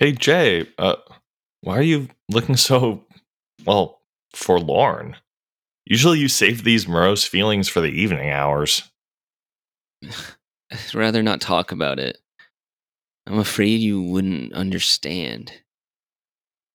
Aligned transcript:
Hey 0.00 0.12
Jay, 0.12 0.66
uh, 0.78 0.96
why 1.60 1.76
are 1.76 1.82
you 1.82 2.08
looking 2.30 2.56
so, 2.56 3.04
well, 3.66 4.00
forlorn? 4.34 5.16
Usually 5.84 6.18
you 6.18 6.28
save 6.28 6.64
these 6.64 6.88
morose 6.88 7.24
feelings 7.24 7.68
for 7.68 7.82
the 7.82 7.90
evening 7.90 8.30
hours. 8.30 8.82
I'd 10.02 10.14
rather 10.94 11.22
not 11.22 11.42
talk 11.42 11.70
about 11.70 11.98
it. 11.98 12.16
I'm 13.26 13.38
afraid 13.38 13.80
you 13.82 14.00
wouldn't 14.00 14.54
understand. 14.54 15.52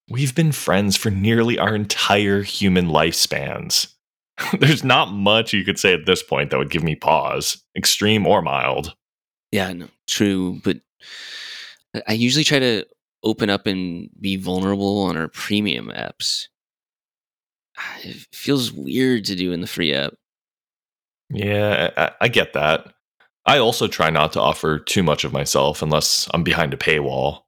We've 0.07 0.35
been 0.35 0.51
friends 0.51 0.95
for 0.95 1.09
nearly 1.09 1.57
our 1.57 1.73
entire 1.73 2.43
human 2.43 2.89
lifespans. 2.89 3.87
There's 4.59 4.83
not 4.83 5.11
much 5.11 5.51
you 5.51 5.63
could 5.65 5.79
say 5.79 5.93
at 5.95 6.05
this 6.05 6.21
point 6.21 6.51
that 6.51 6.57
would 6.59 6.69
give 6.69 6.83
me 6.83 6.93
pause, 6.95 7.63
extreme 7.75 8.27
or 8.27 8.43
mild. 8.43 8.93
Yeah, 9.51 9.73
no, 9.73 9.87
true, 10.07 10.61
but 10.63 10.77
I- 11.95 12.03
I 12.09 12.13
usually 12.13 12.43
try 12.43 12.59
to 12.59 12.85
open 13.25 13.49
up 13.49 13.67
and 13.67 14.09
be 14.21 14.37
vulnerable 14.37 15.01
on 15.01 15.17
our 15.17 15.27
premium 15.27 15.91
apps. 15.95 16.47
It 18.03 18.27
feels 18.31 18.71
weird 18.71 19.25
to 19.25 19.35
do 19.35 19.51
in 19.51 19.59
the 19.59 19.67
free 19.67 19.93
app. 19.93 20.13
Yeah, 21.29 21.89
I, 21.97 22.11
I 22.21 22.27
get 22.29 22.53
that. 22.53 22.93
I 23.45 23.57
also 23.57 23.87
try 23.87 24.09
not 24.09 24.31
to 24.33 24.41
offer 24.41 24.79
too 24.79 25.03
much 25.03 25.23
of 25.23 25.33
myself 25.33 25.81
unless 25.81 26.29
I'm 26.33 26.43
behind 26.43 26.73
a 26.73 26.77
paywall. 26.77 27.41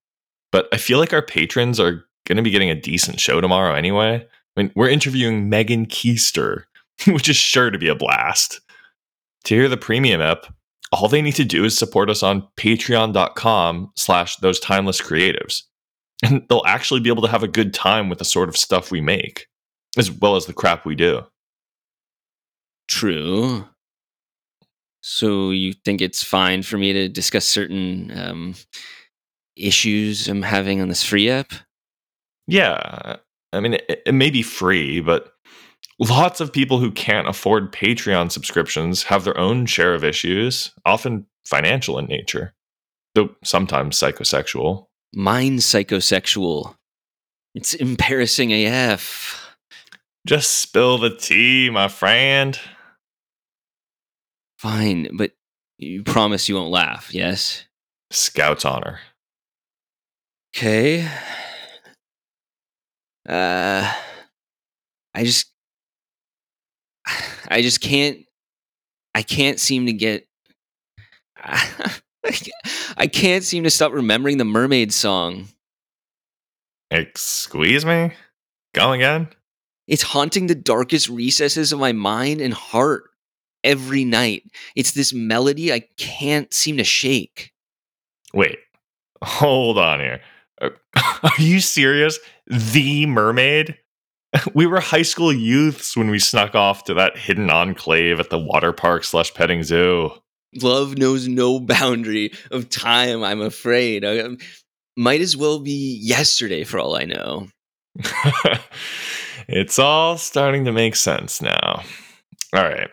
But 0.52 0.68
I 0.72 0.78
feel 0.78 1.00
like 1.00 1.14
our 1.14 1.22
patrons 1.22 1.80
are 1.80 2.06
going 2.26 2.38
to 2.38 2.44
be 2.44 2.52
getting 2.52 2.70
a 2.70 2.76
decent 2.80 3.20
show 3.20 3.42
tomorrow 3.42 3.74
anyway. 3.74 4.26
I 4.56 4.62
mean, 4.62 4.72
we're 4.76 4.90
interviewing 4.90 5.50
Megan 5.50 5.86
Keister, 5.86 6.64
which 7.08 7.30
is 7.30 7.38
sure 7.38 7.70
to 7.70 7.78
be 7.78 7.88
a 7.88 7.96
blast. 7.96 8.60
To 9.46 9.56
hear 9.56 9.70
the 9.70 9.78
premium 9.78 10.22
app, 10.22 10.54
all 10.92 11.08
they 11.08 11.22
need 11.22 11.36
to 11.36 11.46
do 11.46 11.66
is 11.66 11.78
support 11.78 12.10
us 12.10 12.24
on 12.24 12.48
patreon.com 12.58 13.92
slash 13.96 14.38
those 14.38 14.60
timeless 14.60 15.02
creatives. 15.02 15.64
And 16.24 16.44
they'll 16.50 16.64
actually 16.66 17.02
be 17.02 17.10
able 17.10 17.22
to 17.24 17.28
have 17.28 17.44
a 17.44 17.48
good 17.48 17.74
time 17.74 18.10
with 18.10 18.20
the 18.20 18.26
sort 18.26 18.50
of 18.50 18.58
stuff 18.58 18.90
we 18.90 19.02
make, 19.02 19.48
as 19.98 20.10
well 20.10 20.36
as 20.36 20.46
the 20.46 20.54
crap 20.54 20.86
we 20.86 20.96
do. 20.96 21.24
True. 22.88 23.68
So 25.02 25.52
you 25.52 25.74
think 25.74 26.02
it's 26.02 26.24
fine 26.24 26.64
for 26.64 26.78
me 26.78 26.94
to 26.94 27.08
discuss 27.08 27.46
certain 27.46 28.12
um, 28.18 28.56
issues 29.56 30.28
I'm 30.28 30.42
having 30.42 30.82
on 30.82 30.90
this 30.90 31.04
free 31.04 31.30
app? 31.30 31.52
Yeah. 32.48 33.18
I 33.54 33.60
mean, 33.60 33.76
it, 33.76 34.02
it 34.06 34.14
may 34.14 34.30
be 34.30 34.42
free, 34.42 35.00
but 35.00 35.34
lots 36.00 36.40
of 36.40 36.54
people 36.54 36.80
who 36.80 36.92
can't 36.92 37.28
afford 37.28 37.72
Patreon 37.72 38.32
subscriptions 38.32 39.04
have 39.04 39.24
their 39.24 39.38
own 39.38 39.66
share 39.66 39.94
of 39.94 40.04
issues, 40.04 40.72
often 40.86 41.26
financial 41.46 41.98
in 41.98 42.06
nature, 42.06 42.54
though 43.16 43.30
sometimes 43.44 43.98
psychosexual. 43.98 44.88
Mine's 45.14 45.66
psychosexual. 45.66 46.76
It's 47.56 47.74
embarrassing 47.74 48.54
AF. 48.54 49.56
Just 50.28 50.58
spill 50.58 50.98
the 50.98 51.16
tea, 51.16 51.70
my 51.72 51.88
friend. 51.88 52.60
Fine, 54.60 55.10
but 55.14 55.32
you 55.78 56.04
promise 56.04 56.50
you 56.50 56.56
won't 56.56 56.72
laugh, 56.72 57.14
yes? 57.14 57.64
Scout's 58.12 58.66
honor. 58.66 59.00
Okay. 60.56 61.08
Uh 63.28 63.94
I 65.14 65.24
just 65.24 65.52
I 67.50 67.62
just 67.62 67.82
can't 67.82 68.26
I 69.16 69.24
can't 69.24 69.60
seem 69.60 69.86
to 69.88 69.94
get 69.94 70.28
I 72.98 73.08
can't 73.08 73.44
seem 73.44 73.64
to 73.64 73.70
stop 73.70 73.92
remembering 73.94 74.38
the 74.38 74.46
mermaid 74.46 74.94
song. 74.94 75.48
Excuse 76.92 77.86
me? 77.86 78.12
Go 78.74 78.92
again? 78.92 79.30
It's 79.88 80.04
haunting 80.04 80.48
the 80.48 80.56
darkest 80.56 81.10
recesses 81.10 81.72
of 81.72 81.80
my 81.80 81.94
mind 81.94 82.42
and 82.42 82.54
heart 82.54 83.10
every 83.64 84.04
night. 84.04 84.44
It's 84.76 84.92
this 84.92 85.14
melody 85.14 85.72
I 85.72 85.82
can't 85.98 86.54
seem 86.54 86.78
to 86.78 86.84
shake. 86.84 87.54
Wait, 88.34 88.60
hold 89.24 89.78
on 89.78 90.00
here. 90.00 90.22
Uh, 90.62 90.70
are 90.96 91.04
are 91.24 91.42
you 91.42 91.60
serious? 91.60 92.20
The 92.48 93.06
mermaid? 93.06 93.78
We 94.54 94.66
were 94.66 94.80
high 94.80 95.04
school 95.04 95.32
youths 95.32 95.96
when 95.96 96.10
we 96.10 96.20
snuck 96.20 96.56
off 96.56 96.84
to 96.86 96.94
that 96.96 97.18
hidden 97.18 97.50
enclave 97.50 98.20
at 98.20 98.30
the 98.30 98.40
water 98.40 98.74
park 98.74 99.04
slash 99.04 99.34
petting 99.34 99.64
zoo. 99.64 100.12
Love 100.62 100.98
knows 100.98 101.28
no 101.28 101.60
boundary 101.60 102.32
of 102.52 102.70
time, 102.70 103.24
I'm 103.24 103.42
afraid. 103.42 104.04
I, 104.06 104.20
um, 104.20 104.38
might 104.96 105.22
as 105.22 105.38
well 105.38 105.60
be 105.60 106.00
yesterday 106.02 106.64
for 106.64 106.80
all 106.80 106.96
I 106.96 107.04
know. 107.04 107.48
it's 109.48 109.78
all 109.78 110.18
starting 110.18 110.66
to 110.66 110.72
make 110.72 110.96
sense 110.96 111.42
now. 111.42 111.84
All 112.54 112.64
right. 112.64 112.90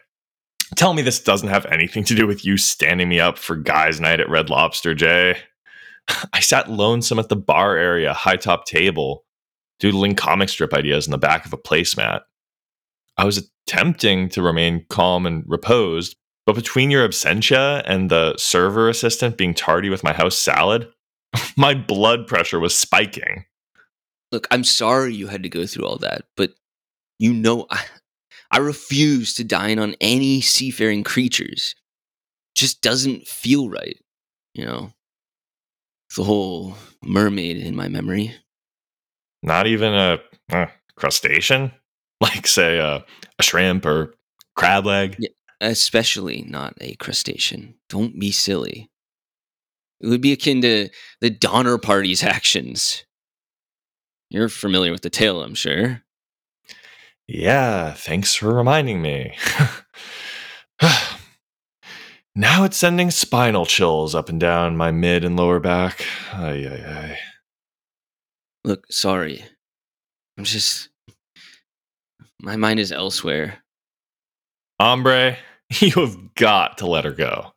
Tell 0.76 0.93
me 0.93 1.03
this 1.03 1.21
doesn't 1.21 1.49
have 1.49 1.66
anything 1.66 2.05
to 2.05 2.15
do 2.15 2.26
with 2.26 2.44
you 2.44 2.56
standing 2.56 3.09
me 3.09 3.21
up 3.21 3.38
for 3.38 3.56
guys' 3.56 4.00
night 4.00 4.21
at 4.21 4.28
Red 4.28 4.50
Lobster, 4.50 4.94
Jay. 4.94 5.37
I 6.32 6.41
sat 6.41 6.71
lonesome 6.71 7.19
at 7.19 7.28
the 7.28 7.37
bar 7.37 7.76
area, 7.76 8.12
high 8.12 8.37
top 8.37 8.66
table, 8.66 9.25
doodling 9.81 10.15
comic 10.15 10.49
strip 10.49 10.73
ideas 10.73 11.07
in 11.07 11.11
the 11.11 11.19
back 11.19 11.47
of 11.47 11.53
a 11.53 11.59
placemat. 11.59 12.23
I 13.17 13.25
was 13.25 13.49
attempting 13.67 14.29
to 14.31 14.43
remain 14.43 14.85
calm 14.89 15.27
and 15.27 15.45
reposed, 15.47 16.17
but 16.47 16.55
between 16.55 16.91
your 16.91 17.07
absentia 17.09 17.83
and 17.87 18.11
the 18.11 18.37
server 18.37 18.89
assistant 18.89 19.37
being 19.37 19.55
tardy 19.55 19.89
with 19.89 20.05
my 20.05 20.12
house 20.12 20.39
salad, 20.39 20.89
my 21.57 21.75
blood 21.75 22.27
pressure 22.27 22.61
was 22.61 22.77
spiking. 22.77 23.45
Look, 24.33 24.47
I'm 24.51 24.65
sorry 24.65 25.15
you 25.15 25.29
had 25.29 25.43
to 25.45 25.49
go 25.49 25.67
through 25.67 25.87
all 25.87 25.99
that, 25.99 26.23
but 26.37 26.55
you 27.19 27.33
know 27.33 27.67
I, 27.71 27.85
I 28.51 28.59
refuse 28.59 29.35
to 29.35 29.45
dine 29.45 29.79
on 29.79 29.95
any 30.01 30.41
seafaring 30.41 31.05
creatures. 31.05 31.75
Just 32.55 32.83
doesn't 32.83 33.27
feel 33.27 33.69
right, 33.69 33.99
you 34.55 34.65
know. 34.65 34.93
The 36.17 36.23
whole 36.23 36.77
mermaid 37.03 37.56
in 37.56 37.75
my 37.75 37.89
memory. 37.89 38.35
Not 39.44 39.66
even 39.66 39.93
a 39.93 40.19
uh, 40.50 40.66
crustacean, 40.97 41.71
like 42.21 42.47
say 42.47 42.78
uh, 42.78 43.00
a 43.38 43.43
shrimp 43.43 43.84
or 43.84 44.15
crab 44.56 44.87
leg. 44.87 45.16
Yeah. 45.19 45.28
Especially 45.60 46.43
not 46.49 46.75
a 46.81 46.94
crustacean. 46.97 47.75
Don't 47.88 48.19
be 48.19 48.32
silly. 48.32 48.91
It 50.00 50.09
would 50.09 50.22
be 50.22 50.32
akin 50.32 50.62
to 50.62 50.88
the 51.21 51.31
Donner 51.31 51.78
Party's 51.78 52.22
actions. 52.22 53.05
You're 54.31 54.49
familiar 54.49 54.93
with 54.93 55.03
the 55.03 55.10
tale, 55.10 55.43
I'm 55.43 55.55
sure. 55.55 56.03
Yeah, 57.26 57.93
thanks 57.93 58.34
for 58.34 58.53
reminding 58.53 59.00
me. 59.00 59.37
now 62.34 62.65
it's 62.65 62.76
sending 62.76 63.11
spinal 63.11 63.65
chills 63.66 64.15
up 64.15 64.28
and 64.28 64.41
down 64.41 64.76
my 64.76 64.91
mid 64.91 65.25
and 65.25 65.37
lower 65.37 65.61
back. 65.61 66.05
Ay, 66.32 66.66
ay, 66.66 66.84
ay. 66.87 67.19
Look, 68.64 68.86
sorry. 68.91 69.44
I'm 70.38 70.44
just. 70.44 70.88
My 72.41 72.56
mind 72.56 72.80
is 72.80 72.92
elsewhere. 72.92 73.62
Hombre, 74.80 75.36
you 75.80 75.92
have 75.92 76.34
got 76.34 76.78
to 76.78 76.86
let 76.86 77.04
her 77.04 77.12
go. 77.12 77.52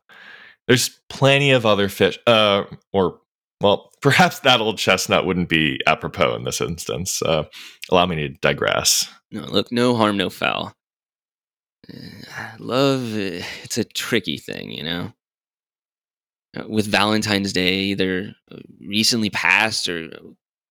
There's 0.68 1.00
plenty 1.09 1.51
of 1.51 1.66
other 1.66 1.88
fish, 1.88 2.19
uh, 2.28 2.66
or, 2.91 3.19
well, 3.62 3.90
perhaps 4.01 4.40
that 4.40 4.59
old 4.59 4.78
chestnut 4.78 5.25
wouldn't 5.25 5.47
be 5.50 5.79
apropos 5.88 6.35
in 6.35 6.44
this 6.44 6.59
instance. 6.59 7.22
Uh, 7.22 7.45
allow 7.89 8.06
me 8.06 8.16
to 8.18 8.29
digress. 8.29 9.07
No, 9.31 9.44
look, 9.45 9.72
no 9.72 9.95
harm, 9.95 10.18
no 10.18 10.29
foul. 10.29 10.74
Uh, 11.89 12.51
love, 12.59 13.13
uh, 13.13 13.44
it's 13.63 13.78
a 13.78 13.85
tricky 13.85 14.38
thing, 14.38 14.72
you 14.72 14.84
know? 14.84 15.13
Uh, 16.57 16.68
With 16.68 16.88
Valentine's 16.88 17.53
Day, 17.53 17.75
either 17.79 18.35
uh, 18.51 18.57
recently 18.85 19.29
passed 19.29 19.88
or 19.88 20.09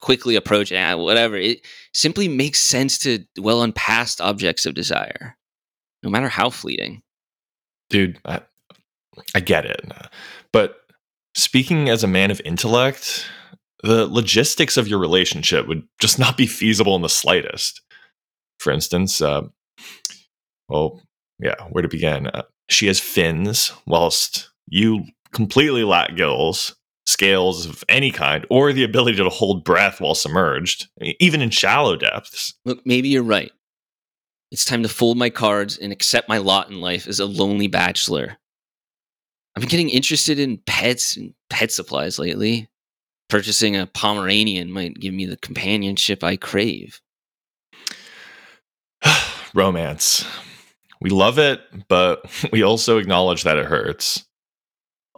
quickly 0.06 0.36
approaching, 0.36 0.78
uh, 0.78 0.96
whatever, 0.96 1.34
it 1.34 1.66
simply 1.92 2.28
makes 2.28 2.60
sense 2.60 2.96
to 2.96 3.26
dwell 3.34 3.60
on 3.60 3.72
past 3.72 4.20
objects 4.20 4.64
of 4.64 4.72
desire, 4.72 5.36
no 6.04 6.08
matter 6.08 6.28
how 6.28 6.48
fleeting. 6.48 7.02
Dude, 7.90 8.20
I, 8.24 8.40
I 9.34 9.40
get 9.40 9.66
it. 9.66 9.84
But 10.52 10.76
speaking 11.34 11.88
as 11.88 12.04
a 12.04 12.06
man 12.06 12.30
of 12.30 12.40
intellect, 12.44 13.26
the 13.82 14.06
logistics 14.06 14.76
of 14.76 14.86
your 14.86 15.00
relationship 15.00 15.66
would 15.66 15.82
just 15.98 16.20
not 16.20 16.36
be 16.36 16.46
feasible 16.46 16.94
in 16.94 17.02
the 17.02 17.08
slightest. 17.08 17.82
For 18.60 18.72
instance, 18.72 19.20
uh, 19.20 19.42
well, 20.68 21.02
yeah, 21.40 21.56
where 21.70 21.82
to 21.82 21.88
begin? 21.88 22.28
Uh, 22.28 22.42
she 22.68 22.86
has 22.86 23.00
fins, 23.00 23.72
whilst 23.86 24.50
you 24.68 25.06
completely 25.32 25.82
lack 25.82 26.14
gills, 26.14 26.75
scales 27.06 27.66
of 27.66 27.84
any 27.88 28.10
kind, 28.10 28.44
or 28.50 28.72
the 28.72 28.84
ability 28.84 29.16
to 29.16 29.28
hold 29.28 29.64
breath 29.64 30.00
while 30.00 30.14
submerged, 30.14 30.88
even 31.20 31.40
in 31.40 31.50
shallow 31.50 31.96
depths. 31.96 32.54
Look, 32.64 32.84
maybe 32.84 33.08
you're 33.08 33.22
right. 33.22 33.52
It's 34.50 34.64
time 34.64 34.82
to 34.82 34.88
fold 34.88 35.16
my 35.16 35.30
cards 35.30 35.78
and 35.78 35.92
accept 35.92 36.28
my 36.28 36.38
lot 36.38 36.70
in 36.70 36.80
life 36.80 37.06
as 37.08 37.20
a 37.20 37.26
lonely 37.26 37.66
bachelor. 37.66 38.38
I've 39.54 39.60
been 39.60 39.70
getting 39.70 39.90
interested 39.90 40.38
in 40.38 40.58
pets 40.66 41.16
and 41.16 41.32
pet 41.48 41.72
supplies 41.72 42.18
lately. 42.18 42.68
purchasing 43.28 43.74
a 43.74 43.86
Pomeranian 43.86 44.70
might 44.70 45.00
give 45.00 45.12
me 45.12 45.26
the 45.26 45.36
companionship 45.38 46.22
I 46.22 46.36
crave. 46.36 47.00
Romance. 49.54 50.24
We 51.00 51.10
love 51.10 51.38
it, 51.38 51.60
but 51.88 52.24
we 52.52 52.62
also 52.62 52.98
acknowledge 52.98 53.42
that 53.44 53.58
it 53.58 53.66
hurts. 53.66 54.24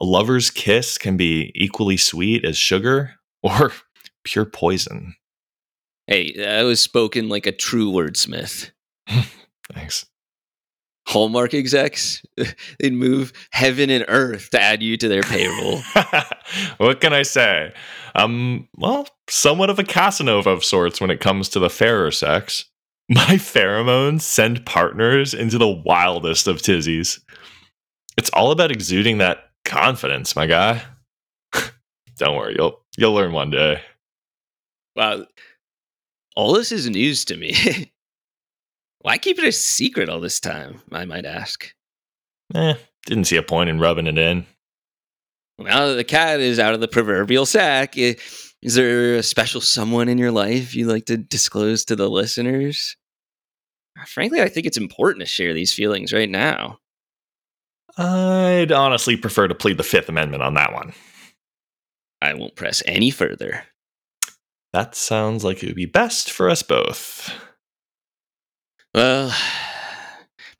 A 0.00 0.04
lover's 0.04 0.50
kiss 0.50 0.96
can 0.98 1.16
be 1.16 1.52
equally 1.54 1.96
sweet 1.96 2.44
as 2.44 2.56
sugar 2.56 3.14
or 3.42 3.72
pure 4.24 4.44
poison. 4.44 5.14
Hey, 6.06 6.32
that 6.36 6.62
was 6.62 6.80
spoken 6.80 7.28
like 7.28 7.46
a 7.46 7.52
true 7.52 7.90
wordsmith. 7.90 8.70
Thanks. 9.74 10.06
Hallmark 11.06 11.54
execs, 11.54 12.22
they'd 12.78 12.92
move 12.92 13.32
heaven 13.50 13.88
and 13.88 14.04
earth 14.08 14.50
to 14.50 14.60
add 14.60 14.82
you 14.82 14.98
to 14.98 15.08
their 15.08 15.22
payroll. 15.22 15.80
what 16.76 17.00
can 17.00 17.14
I 17.14 17.22
say? 17.22 17.72
Um, 18.14 18.68
well, 18.76 19.08
somewhat 19.28 19.70
of 19.70 19.78
a 19.78 19.84
Casanova 19.84 20.50
of 20.50 20.64
sorts 20.64 21.00
when 21.00 21.10
it 21.10 21.20
comes 21.20 21.48
to 21.50 21.58
the 21.58 21.70
fairer 21.70 22.10
sex. 22.10 22.66
My 23.08 23.36
pheromones 23.36 24.20
send 24.20 24.66
partners 24.66 25.32
into 25.32 25.56
the 25.56 25.68
wildest 25.68 26.46
of 26.46 26.58
tizzies. 26.58 27.20
It's 28.18 28.30
all 28.30 28.50
about 28.50 28.70
exuding 28.70 29.16
that 29.18 29.47
confidence, 29.68 30.34
my 30.34 30.46
guy. 30.46 30.82
Don't 32.16 32.36
worry, 32.36 32.56
you'll 32.58 32.80
you'll 32.96 33.12
learn 33.12 33.32
one 33.32 33.50
day. 33.50 33.80
Wow. 34.96 35.26
All 36.34 36.52
this 36.52 36.72
is 36.72 36.88
news 36.88 37.24
to 37.26 37.36
me. 37.36 37.92
Why 39.00 39.18
keep 39.18 39.38
it 39.38 39.44
a 39.44 39.52
secret 39.52 40.08
all 40.08 40.20
this 40.20 40.40
time, 40.40 40.80
I 40.90 41.04
might 41.04 41.24
ask? 41.24 41.72
Eh, 42.54 42.74
didn't 43.06 43.24
see 43.24 43.36
a 43.36 43.42
point 43.42 43.70
in 43.70 43.78
rubbing 43.78 44.06
it 44.06 44.18
in. 44.18 44.44
Now 45.58 45.86
that 45.86 45.94
the 45.94 46.04
cat 46.04 46.40
is 46.40 46.58
out 46.58 46.74
of 46.74 46.80
the 46.80 46.88
proverbial 46.88 47.46
sack, 47.46 47.96
is 47.96 48.74
there 48.74 49.16
a 49.16 49.22
special 49.22 49.60
someone 49.60 50.08
in 50.08 50.18
your 50.18 50.30
life 50.30 50.74
you'd 50.74 50.88
like 50.88 51.06
to 51.06 51.16
disclose 51.16 51.84
to 51.86 51.96
the 51.96 52.08
listeners? 52.08 52.96
Frankly, 54.06 54.40
I 54.40 54.48
think 54.48 54.66
it's 54.66 54.76
important 54.76 55.20
to 55.20 55.26
share 55.26 55.52
these 55.52 55.72
feelings 55.72 56.12
right 56.12 56.30
now. 56.30 56.78
I'd 57.98 58.70
honestly 58.70 59.16
prefer 59.16 59.48
to 59.48 59.54
plead 59.54 59.76
the 59.76 59.82
Fifth 59.82 60.08
Amendment 60.08 60.42
on 60.42 60.54
that 60.54 60.72
one. 60.72 60.92
I 62.22 62.34
won't 62.34 62.54
press 62.54 62.82
any 62.86 63.10
further. 63.10 63.64
That 64.72 64.94
sounds 64.94 65.44
like 65.44 65.62
it 65.62 65.66
would 65.66 65.74
be 65.74 65.86
best 65.86 66.30
for 66.30 66.48
us 66.48 66.62
both. 66.62 67.32
Well, 68.94 69.34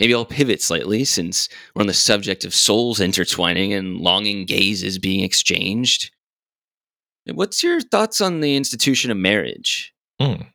maybe 0.01 0.15
I'll 0.15 0.25
pivot 0.25 0.63
slightly 0.63 1.05
since 1.05 1.49
we're 1.75 1.83
on 1.83 1.87
the 1.87 1.95
subject 1.95 2.45
of 2.45 2.55
souls 2.55 3.01
intertwining 3.01 3.73
and 3.73 3.99
longing 3.99 4.45
gazes 4.45 4.99
being 4.99 5.23
exchanged. 5.23 6.11
What's 7.27 7.63
your 7.63 7.81
thoughts 7.81 8.21
on 8.21 8.41
the 8.41 8.57
institution 8.57 9.11
of 9.11 9.17
marriage? 9.17 9.95
Mm. 10.21 10.47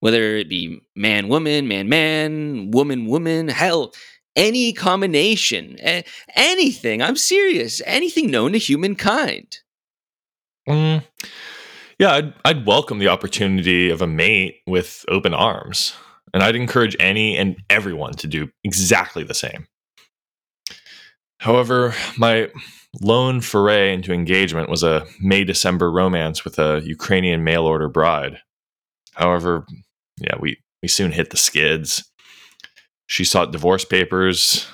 Whether 0.00 0.36
it 0.36 0.48
be 0.48 0.80
man 0.94 1.28
woman, 1.28 1.68
man 1.68 1.88
man, 1.88 2.70
woman 2.72 3.06
woman, 3.06 3.48
hell, 3.48 3.94
any 4.36 4.72
combination, 4.72 5.76
anything. 6.34 7.02
I'm 7.02 7.16
serious. 7.16 7.80
Anything 7.86 8.30
known 8.30 8.52
to 8.52 8.58
humankind. 8.58 9.58
Mm, 10.68 11.04
yeah, 11.98 12.12
I'd, 12.12 12.34
I'd 12.44 12.66
welcome 12.66 12.98
the 12.98 13.08
opportunity 13.08 13.90
of 13.90 14.02
a 14.02 14.06
mate 14.06 14.56
with 14.66 15.04
open 15.08 15.34
arms. 15.34 15.94
And 16.32 16.42
I'd 16.42 16.56
encourage 16.56 16.96
any 16.98 17.36
and 17.36 17.56
everyone 17.70 18.14
to 18.14 18.26
do 18.26 18.50
exactly 18.64 19.22
the 19.22 19.34
same. 19.34 19.68
However, 21.38 21.94
my 22.18 22.50
lone 23.00 23.40
foray 23.40 23.92
into 23.92 24.12
engagement 24.12 24.68
was 24.68 24.82
a 24.82 25.06
May 25.20 25.44
December 25.44 25.90
romance 25.92 26.44
with 26.44 26.58
a 26.58 26.82
Ukrainian 26.84 27.44
mail 27.44 27.64
order 27.64 27.88
bride. 27.88 28.38
However, 29.12 29.64
yeah, 30.18 30.36
we, 30.40 30.58
we 30.82 30.88
soon 30.88 31.12
hit 31.12 31.30
the 31.30 31.36
skids. 31.36 32.10
She 33.06 33.24
sought 33.24 33.52
divorce 33.52 33.84
papers, 33.84 34.66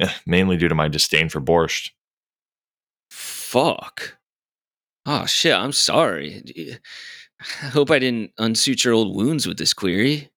eh, 0.00 0.12
mainly 0.26 0.56
due 0.56 0.68
to 0.68 0.74
my 0.74 0.88
disdain 0.88 1.28
for 1.28 1.40
borscht. 1.40 1.90
Fuck. 3.10 4.16
Oh 5.06 5.26
shit, 5.26 5.54
I'm 5.54 5.72
sorry. 5.72 6.42
I 7.62 7.66
hope 7.66 7.90
I 7.90 7.98
didn't 7.98 8.32
unsuit 8.38 8.84
your 8.84 8.94
old 8.94 9.14
wounds 9.14 9.46
with 9.46 9.58
this 9.58 9.74
query. 9.74 10.30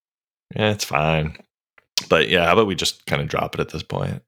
Yeah, 0.55 0.71
it's 0.71 0.83
fine. 0.83 1.37
But 2.09 2.29
yeah, 2.29 2.45
how 2.45 2.53
about 2.53 2.67
we 2.67 2.75
just 2.75 3.05
kind 3.05 3.21
of 3.21 3.27
drop 3.27 3.55
it 3.55 3.61
at 3.61 3.69
this 3.69 3.83
point? 3.83 4.21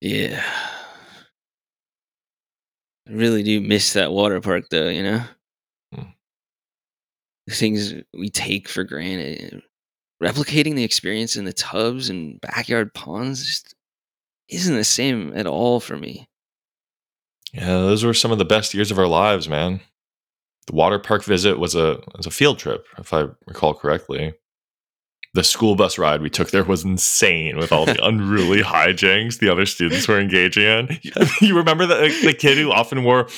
Yeah. 0.00 0.42
I 3.08 3.12
really 3.12 3.42
do 3.42 3.60
miss 3.60 3.92
that 3.92 4.12
water 4.12 4.40
park 4.40 4.64
though, 4.70 4.88
you 4.88 5.02
know? 5.02 5.22
Hmm. 5.94 6.08
The 7.46 7.54
things 7.54 7.94
we 8.16 8.30
take 8.30 8.68
for 8.68 8.82
granted 8.84 9.62
replicating 10.22 10.74
the 10.74 10.84
experience 10.84 11.36
in 11.36 11.44
the 11.44 11.52
tubs 11.52 12.08
and 12.08 12.40
backyard 12.40 12.94
ponds 12.94 13.44
just 13.44 13.74
isn't 14.48 14.76
the 14.76 14.84
same 14.84 15.32
at 15.34 15.46
all 15.46 15.80
for 15.80 15.96
me. 15.96 16.28
Yeah, 17.52 17.66
those 17.66 18.04
were 18.04 18.14
some 18.14 18.32
of 18.32 18.38
the 18.38 18.44
best 18.44 18.74
years 18.74 18.90
of 18.90 18.98
our 18.98 19.06
lives, 19.06 19.48
man. 19.48 19.80
The 20.66 20.74
water 20.74 20.98
park 20.98 21.24
visit 21.24 21.58
was 21.58 21.74
a 21.74 22.02
was 22.16 22.26
a 22.26 22.30
field 22.30 22.58
trip, 22.58 22.86
if 22.98 23.12
I 23.12 23.26
recall 23.46 23.74
correctly 23.74 24.34
the 25.34 25.42
school 25.42 25.74
bus 25.74 25.98
ride 25.98 26.22
we 26.22 26.30
took 26.30 26.50
there 26.50 26.64
was 26.64 26.84
insane 26.84 27.56
with 27.56 27.72
all 27.72 27.84
the 27.84 27.98
unruly 28.06 28.62
hijinks 28.62 29.40
the 29.40 29.50
other 29.50 29.66
students 29.66 30.08
were 30.08 30.18
engaging 30.18 30.64
in. 30.64 31.00
You 31.40 31.56
remember 31.56 31.84
the, 31.84 32.16
the 32.22 32.32
kid 32.32 32.56
who 32.56 32.70
often 32.70 33.02
wore 33.02 33.28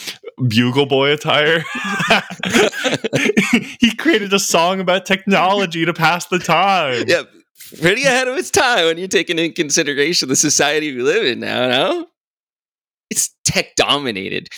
Bugle 0.49 0.87
Boy 0.87 1.13
attire? 1.13 1.65
he 3.81 3.95
created 3.97 4.33
a 4.33 4.39
song 4.39 4.81
about 4.81 5.07
technology 5.07 5.85
to 5.85 5.93
pass 5.93 6.27
the 6.27 6.39
time. 6.39 7.05
Yeah, 7.07 7.23
pretty 7.81 8.05
ahead 8.05 8.29
of 8.29 8.37
its 8.37 8.51
time 8.51 8.85
when 8.87 8.99
you're 8.99 9.09
taking 9.09 9.39
into 9.39 9.55
consideration 9.55 10.29
the 10.29 10.37
society 10.37 10.95
we 10.95 11.03
live 11.03 11.25
in 11.25 11.41
now, 11.41 11.69
no? 11.69 12.07
It's 13.11 13.35
tech 13.45 13.75
dominated. 13.77 14.49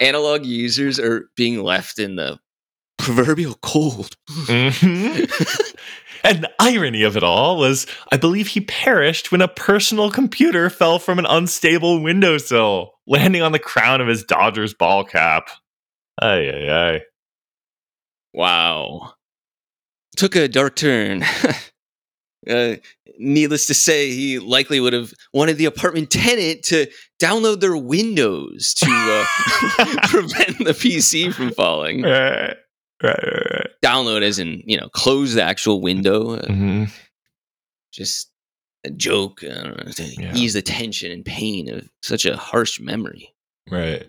Analog 0.00 0.46
users 0.46 0.98
are 1.00 1.28
being 1.36 1.62
left 1.62 1.98
in 1.98 2.16
the 2.16 2.38
proverbial 2.98 3.58
cold. 3.62 4.16
Mm-hmm. 4.30 5.24
And 6.24 6.44
the 6.44 6.52
irony 6.58 7.02
of 7.02 7.16
it 7.16 7.22
all 7.22 7.58
was, 7.58 7.86
I 8.12 8.16
believe 8.16 8.48
he 8.48 8.60
perished 8.60 9.32
when 9.32 9.40
a 9.42 9.48
personal 9.48 10.10
computer 10.10 10.70
fell 10.70 10.98
from 10.98 11.18
an 11.18 11.26
unstable 11.26 12.02
windowsill, 12.02 12.92
landing 13.06 13.42
on 13.42 13.52
the 13.52 13.58
crown 13.58 14.00
of 14.00 14.08
his 14.08 14.22
Dodgers 14.22 14.74
ball 14.74 15.04
cap. 15.04 15.48
Ay, 16.20 16.48
ay, 16.48 16.70
ay. 16.70 17.00
Wow. 18.32 19.14
Took 20.16 20.36
a 20.36 20.48
dark 20.48 20.76
turn. 20.76 21.24
uh, 22.48 22.76
needless 23.18 23.66
to 23.66 23.74
say, 23.74 24.10
he 24.10 24.38
likely 24.38 24.80
would 24.80 24.92
have 24.92 25.12
wanted 25.32 25.58
the 25.58 25.64
apartment 25.64 26.10
tenant 26.10 26.62
to 26.64 26.86
download 27.20 27.60
their 27.60 27.76
Windows 27.76 28.74
to 28.74 28.86
uh, 28.88 29.24
prevent 30.08 30.58
the 30.58 30.72
PC 30.72 31.32
from 31.32 31.52
falling. 31.52 32.02
Right. 32.02 32.56
Right, 33.02 33.18
right, 33.22 33.50
right. 33.52 33.70
Download 33.82 34.22
as 34.22 34.38
in, 34.38 34.62
you 34.64 34.76
know, 34.76 34.88
close 34.90 35.34
the 35.34 35.42
actual 35.42 35.80
window. 35.80 36.34
Uh, 36.34 36.46
mm-hmm. 36.46 36.84
Just 37.92 38.30
a 38.84 38.90
joke 38.90 39.42
know, 39.42 39.74
to 39.94 40.04
yeah. 40.04 40.34
ease 40.34 40.54
the 40.54 40.62
tension 40.62 41.10
and 41.10 41.24
pain 41.24 41.68
of 41.68 41.88
such 42.02 42.24
a 42.24 42.36
harsh 42.36 42.80
memory. 42.80 43.34
Right. 43.70 44.08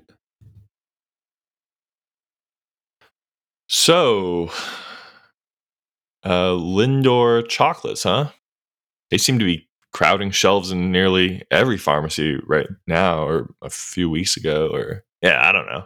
So, 3.67 4.51
uh, 6.23 6.51
Lindor 6.51 7.47
chocolates, 7.49 8.03
huh? 8.03 8.29
They 9.09 9.17
seem 9.17 9.39
to 9.39 9.45
be 9.45 9.67
crowding 9.91 10.31
shelves 10.31 10.71
in 10.71 10.91
nearly 10.91 11.43
every 11.49 11.77
pharmacy 11.77 12.39
right 12.45 12.67
now, 12.87 13.25
or 13.25 13.53
a 13.61 13.69
few 13.69 14.09
weeks 14.09 14.37
ago, 14.37 14.69
or 14.71 15.03
yeah, 15.21 15.47
I 15.47 15.51
don't 15.51 15.65
know 15.65 15.85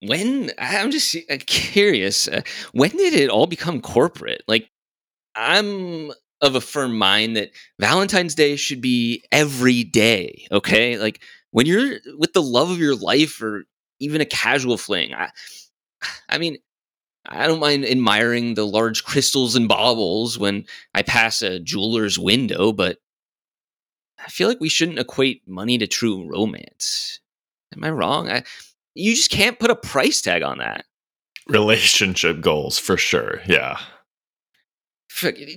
when 0.00 0.50
I'm 0.58 0.90
just 0.90 1.16
uh, 1.30 1.36
curious, 1.46 2.28
uh, 2.28 2.42
when 2.72 2.90
did 2.90 3.14
it 3.14 3.30
all 3.30 3.46
become 3.46 3.80
corporate? 3.80 4.42
Like, 4.46 4.70
I'm 5.34 6.12
of 6.40 6.54
a 6.54 6.60
firm 6.60 6.96
mind 6.96 7.36
that 7.36 7.50
Valentine's 7.80 8.34
Day 8.34 8.56
should 8.56 8.80
be 8.80 9.24
every 9.32 9.84
day. 9.84 10.46
Okay, 10.52 10.98
like 10.98 11.20
when 11.50 11.66
you're 11.66 11.98
with 12.16 12.32
the 12.32 12.42
love 12.42 12.70
of 12.70 12.78
your 12.78 12.94
life, 12.94 13.42
or 13.42 13.64
even 14.00 14.20
a 14.20 14.26
casual 14.26 14.76
fling. 14.76 15.14
I, 15.14 15.30
I 16.28 16.38
mean, 16.38 16.58
I 17.26 17.46
don't 17.46 17.60
mind 17.60 17.84
admiring 17.84 18.54
the 18.54 18.66
large 18.66 19.04
crystals 19.04 19.56
and 19.56 19.68
baubles 19.68 20.38
when 20.38 20.64
I 20.94 21.02
pass 21.02 21.42
a 21.42 21.60
jeweler's 21.60 22.18
window, 22.18 22.72
but 22.72 22.98
I 24.18 24.28
feel 24.30 24.48
like 24.48 24.60
we 24.60 24.68
shouldn't 24.68 24.98
equate 24.98 25.46
money 25.46 25.78
to 25.78 25.86
true 25.86 26.28
romance. 26.28 27.20
Am 27.74 27.84
I 27.84 27.90
wrong? 27.90 28.30
I, 28.30 28.44
you 28.98 29.14
just 29.14 29.30
can't 29.30 29.58
put 29.58 29.70
a 29.70 29.76
price 29.76 30.20
tag 30.20 30.42
on 30.42 30.58
that. 30.58 30.84
Relationship 31.48 32.40
goals 32.40 32.78
for 32.78 32.96
sure. 32.96 33.40
Yeah. 33.46 33.78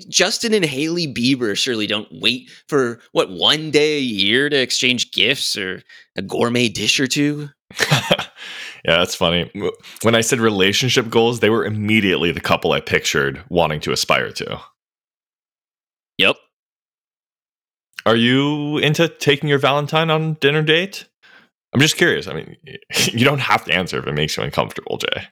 Justin 0.09 0.53
and 0.53 0.65
Hailey 0.65 1.11
Bieber 1.11 1.55
surely 1.55 1.85
don't 1.85 2.07
wait 2.11 2.49
for 2.67 2.99
what 3.11 3.29
one 3.29 3.69
day 3.69 3.97
a 3.97 4.01
year 4.01 4.49
to 4.49 4.55
exchange 4.55 5.11
gifts 5.11 5.57
or 5.57 5.83
a 6.15 6.21
gourmet 6.21 6.69
dish 6.69 6.99
or 6.99 7.07
two. 7.07 7.49
yeah, 7.91 8.27
that's 8.85 9.13
funny. 9.13 9.51
When 10.01 10.15
I 10.15 10.21
said 10.21 10.39
relationship 10.39 11.09
goals, 11.09 11.41
they 11.41 11.49
were 11.49 11.65
immediately 11.65 12.31
the 12.31 12.39
couple 12.39 12.71
I 12.71 12.79
pictured 12.79 13.43
wanting 13.49 13.81
to 13.81 13.91
aspire 13.91 14.31
to. 14.31 14.59
Yep. 16.17 16.37
Are 18.05 18.15
you 18.15 18.77
into 18.79 19.07
taking 19.09 19.47
your 19.47 19.59
Valentine 19.59 20.09
on 20.09 20.35
dinner 20.35 20.63
date? 20.63 21.07
I'm 21.73 21.79
just 21.79 21.97
curious. 21.97 22.27
I 22.27 22.33
mean, 22.33 22.55
you 23.11 23.25
don't 23.25 23.39
have 23.39 23.65
to 23.65 23.73
answer 23.73 23.97
if 23.99 24.07
it 24.07 24.13
makes 24.13 24.37
you 24.37 24.43
uncomfortable, 24.43 24.97
Jay. 24.97 25.27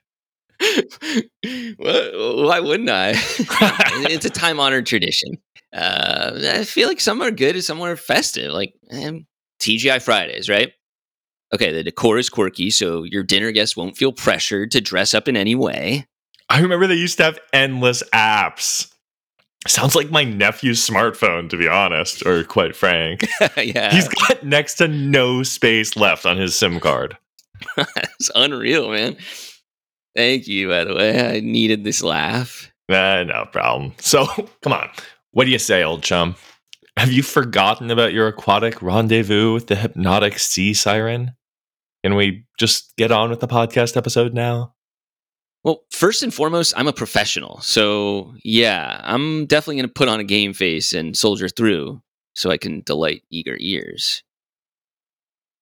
Why 1.77 2.59
wouldn't 2.59 2.89
I? 2.89 3.11
it's 3.15 4.25
a 4.25 4.29
time 4.29 4.59
honored 4.59 4.85
tradition. 4.85 5.37
Uh, 5.73 6.31
I 6.53 6.63
feel 6.63 6.87
like 6.87 6.99
some 6.99 7.21
are 7.21 7.31
good 7.31 7.55
and 7.55 7.63
some 7.63 7.81
are 7.81 7.95
festive, 7.95 8.51
like 8.51 8.73
um, 8.91 9.25
TGI 9.61 10.01
Fridays, 10.01 10.49
right? 10.49 10.71
Okay, 11.53 11.71
the 11.71 11.83
decor 11.83 12.17
is 12.17 12.29
quirky, 12.29 12.69
so 12.69 13.03
your 13.03 13.23
dinner 13.23 13.51
guests 13.51 13.75
won't 13.75 13.97
feel 13.97 14.11
pressured 14.11 14.71
to 14.71 14.81
dress 14.81 15.13
up 15.13 15.27
in 15.27 15.35
any 15.35 15.55
way. 15.55 16.07
I 16.49 16.61
remember 16.61 16.87
they 16.87 16.95
used 16.95 17.17
to 17.17 17.23
have 17.23 17.39
endless 17.53 18.03
apps. 18.13 18.91
Sounds 19.67 19.93
like 19.93 20.09
my 20.09 20.23
nephew's 20.23 20.87
smartphone, 20.87 21.49
to 21.49 21.57
be 21.57 21.67
honest, 21.67 22.25
or 22.25 22.43
quite 22.45 22.75
frank. 22.75 23.27
yeah. 23.57 23.93
He's 23.93 24.07
got 24.07 24.43
next 24.43 24.75
to 24.75 24.87
no 24.87 25.43
space 25.43 25.97
left 25.97 26.25
on 26.25 26.37
his 26.37 26.55
SIM 26.55 26.79
card. 26.79 27.17
it's 27.77 28.31
unreal, 28.35 28.89
man. 28.89 29.17
Thank 30.15 30.47
you, 30.47 30.69
by 30.69 30.85
the 30.85 30.95
way. 30.95 31.37
I 31.37 31.39
needed 31.41 31.83
this 31.83 32.01
laugh. 32.01 32.71
Uh, 32.89 33.23
no 33.27 33.47
problem. 33.51 33.93
So, 33.99 34.25
come 34.61 34.73
on. 34.73 34.89
What 35.31 35.45
do 35.45 35.51
you 35.51 35.59
say, 35.59 35.83
old 35.83 36.03
chum? 36.03 36.35
Have 36.97 37.11
you 37.11 37.21
forgotten 37.21 37.91
about 37.91 38.13
your 38.13 38.27
aquatic 38.27 38.81
rendezvous 38.81 39.53
with 39.53 39.67
the 39.67 39.75
hypnotic 39.75 40.39
sea 40.39 40.73
siren? 40.73 41.35
Can 42.03 42.15
we 42.15 42.45
just 42.57 42.95
get 42.97 43.11
on 43.11 43.29
with 43.29 43.41
the 43.41 43.47
podcast 43.47 43.95
episode 43.95 44.33
now? 44.33 44.73
Well, 45.63 45.83
first 45.91 46.23
and 46.23 46.33
foremost, 46.33 46.73
I'm 46.77 46.87
a 46.87 46.93
professional. 46.93 47.59
So, 47.61 48.33
yeah, 48.43 49.01
I'm 49.03 49.45
definitely 49.45 49.75
going 49.75 49.89
to 49.89 49.93
put 49.93 50.07
on 50.07 50.19
a 50.19 50.23
game 50.23 50.53
face 50.53 50.93
and 50.93 51.17
soldier 51.17 51.49
through 51.49 52.01
so 52.33 52.49
I 52.49 52.57
can 52.57 52.81
delight 52.85 53.23
eager 53.29 53.57
ears. 53.59 54.23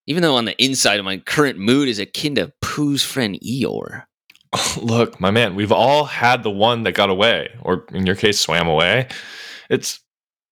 Even 0.05 0.21
though 0.21 0.35
on 0.35 0.45
the 0.45 0.61
inside 0.63 0.99
of 0.99 1.05
my 1.05 1.17
current 1.17 1.57
mood 1.57 1.89
is 1.89 1.99
akin 1.99 2.35
to 2.35 2.53
Pooh's 2.61 3.03
friend 3.03 3.39
Eeyore. 3.41 4.03
Look, 4.81 5.19
my 5.19 5.31
man, 5.31 5.55
we've 5.55 5.71
all 5.71 6.05
had 6.05 6.43
the 6.43 6.51
one 6.51 6.83
that 6.83 6.93
got 6.93 7.09
away, 7.09 7.49
or 7.61 7.85
in 7.91 8.05
your 8.05 8.15
case, 8.15 8.39
swam 8.39 8.67
away. 8.67 9.07
It's 9.69 9.99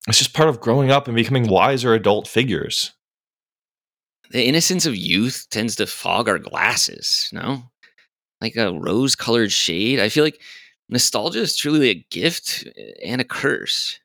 it's 0.08 0.18
just 0.18 0.34
part 0.34 0.50
of 0.50 0.60
growing 0.60 0.92
up 0.92 1.08
and 1.08 1.16
becoming 1.16 1.48
wiser 1.48 1.94
adult 1.94 2.28
figures. 2.28 2.92
The 4.32 4.46
innocence 4.46 4.86
of 4.86 4.96
youth 4.96 5.48
tends 5.50 5.76
to 5.78 5.88
fog 5.88 6.28
our 6.28 6.40
glasses, 6.40 7.30
no? 7.32 7.64
Like 8.46 8.58
a 8.58 8.72
rose 8.72 9.16
colored 9.16 9.52
shade. 9.52 10.00
I 10.00 10.10
feel 10.10 10.24
like 10.24 10.40
nostalgia 10.88 11.40
is 11.40 11.58
truly 11.58 11.90
a 11.90 12.06
gift 12.12 12.68
and 13.04 13.20
a 13.20 13.24
curse. 13.24 14.00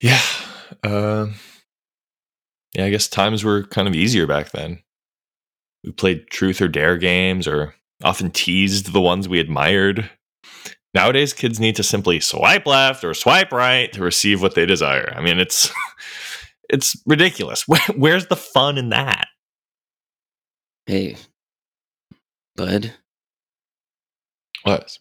Yeah. 0.00 0.22
Uh, 0.84 1.26
yeah, 2.76 2.84
I 2.84 2.90
guess 2.90 3.08
times 3.08 3.42
were 3.42 3.64
kind 3.64 3.88
of 3.88 3.96
easier 3.96 4.28
back 4.28 4.52
then. 4.52 4.78
We 5.82 5.90
played 5.90 6.28
truth 6.30 6.62
or 6.62 6.68
dare 6.68 6.96
games 6.96 7.48
or 7.48 7.74
often 8.04 8.30
teased 8.30 8.92
the 8.92 9.00
ones 9.00 9.28
we 9.28 9.40
admired. 9.40 10.08
Nowadays, 10.94 11.32
kids 11.32 11.58
need 11.58 11.74
to 11.74 11.82
simply 11.82 12.20
swipe 12.20 12.64
left 12.64 13.02
or 13.02 13.12
swipe 13.12 13.50
right 13.50 13.92
to 13.92 14.04
receive 14.04 14.40
what 14.40 14.54
they 14.54 14.66
desire. 14.66 15.12
I 15.16 15.20
mean, 15.20 15.40
it's 15.40 15.68
it's 16.70 16.96
ridiculous. 17.06 17.66
Where's 17.96 18.26
the 18.28 18.36
fun 18.36 18.78
in 18.78 18.90
that? 18.90 19.26
Hey, 20.86 21.16
bud. 22.58 22.92
What? 24.64 24.98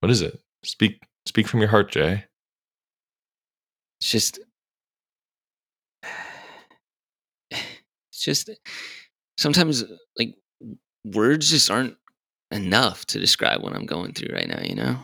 What 0.00 0.10
is 0.10 0.22
it? 0.22 0.40
Speak 0.64 1.00
speak 1.26 1.46
from 1.46 1.60
your 1.60 1.68
heart, 1.68 1.92
Jay. 1.92 2.24
It's 4.00 4.10
just 4.10 4.40
it's 7.52 8.24
just 8.24 8.50
sometimes 9.38 9.84
like 10.18 10.34
words 11.04 11.50
just 11.50 11.70
aren't 11.70 11.96
enough 12.50 13.04
to 13.06 13.20
describe 13.20 13.62
what 13.62 13.74
I'm 13.74 13.86
going 13.86 14.12
through 14.14 14.34
right 14.34 14.48
now, 14.48 14.60
you 14.62 14.74
know? 14.74 14.98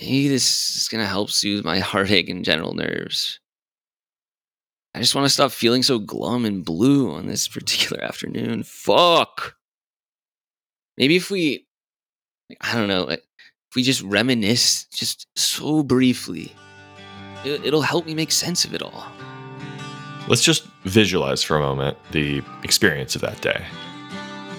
Maybe 0.00 0.28
this 0.28 0.76
is 0.76 0.88
going 0.88 1.02
to 1.02 1.08
help 1.08 1.30
soothe 1.30 1.64
my 1.64 1.78
heartache 1.90 2.30
and 2.30 2.44
general 2.44 2.74
nerves. 2.74 3.40
I 4.94 5.00
just 5.00 5.14
want 5.14 5.26
to 5.26 5.32
stop 5.32 5.52
feeling 5.52 5.82
so 5.82 5.98
glum 5.98 6.44
and 6.44 6.64
blue 6.64 7.10
on 7.10 7.26
this 7.26 7.46
particular 7.48 8.02
afternoon. 8.04 8.62
Fuck. 8.62 9.57
Maybe 10.98 11.16
if 11.16 11.30
we, 11.30 11.66
I 12.60 12.74
don't 12.74 12.88
know, 12.88 13.08
if 13.08 13.20
we 13.74 13.82
just 13.82 14.02
reminisce 14.02 14.84
just 14.92 15.26
so 15.36 15.82
briefly, 15.82 16.52
it, 17.44 17.72
will 17.72 17.82
help 17.82 18.04
me 18.04 18.14
make 18.14 18.32
sense 18.32 18.64
of 18.64 18.74
it 18.74 18.82
all. 18.82 19.06
Let's 20.26 20.42
just 20.42 20.66
visualize 20.84 21.42
for 21.42 21.56
a 21.56 21.60
moment 21.60 21.96
the 22.10 22.42
experience 22.62 23.14
of 23.14 23.22
that 23.22 23.40
day 23.40 23.64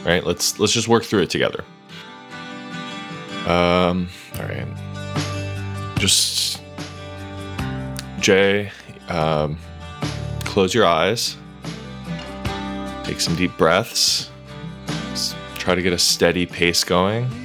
right? 0.05 0.25
Let's 0.25 0.59
let's 0.59 0.73
just 0.73 0.87
work 0.87 1.03
through 1.03 1.23
it 1.23 1.29
together. 1.29 1.63
Um, 3.45 4.09
all 4.35 4.43
right. 4.43 4.67
Just 5.97 6.61
Jay, 8.19 8.71
um, 9.07 9.57
close 10.45 10.73
your 10.73 10.85
eyes. 10.85 11.37
Take 13.03 13.19
some 13.19 13.35
deep 13.35 13.57
breaths. 13.57 14.29
Try 15.59 15.75
to 15.75 15.81
get 15.83 15.93
a 15.93 15.99
steady 15.99 16.47
pace 16.47 16.83
going. 16.83 17.29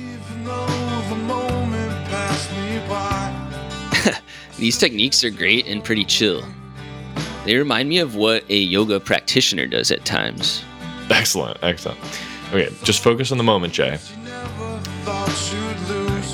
These 4.56 4.78
techniques 4.78 5.22
are 5.24 5.30
great 5.30 5.66
and 5.66 5.84
pretty 5.84 6.04
chill. 6.04 6.42
They 7.44 7.56
remind 7.56 7.90
me 7.90 7.98
of 7.98 8.16
what 8.16 8.44
a 8.48 8.56
yoga 8.56 9.00
practitioner 9.00 9.66
does 9.66 9.90
at 9.90 10.06
times. 10.06 10.64
Excellent, 11.10 11.58
excellent. 11.62 11.98
Okay, 12.48 12.72
just 12.84 13.02
focus 13.02 13.32
on 13.32 13.38
the 13.38 13.44
moment, 13.44 13.74
Jay. 13.74 13.98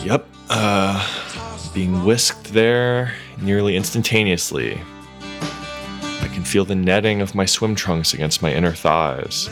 Yep. 0.04 0.26
Uh, 0.48 1.70
being 1.74 2.04
whisked 2.04 2.52
there 2.52 3.14
nearly 3.40 3.74
instantaneously. 3.74 4.80
I 5.22 6.28
can 6.32 6.44
feel 6.44 6.64
the 6.64 6.74
netting 6.74 7.22
of 7.22 7.34
my 7.34 7.46
swim 7.46 7.74
trunks 7.74 8.12
against 8.12 8.42
my 8.42 8.52
inner 8.52 8.74
thighs, 8.74 9.48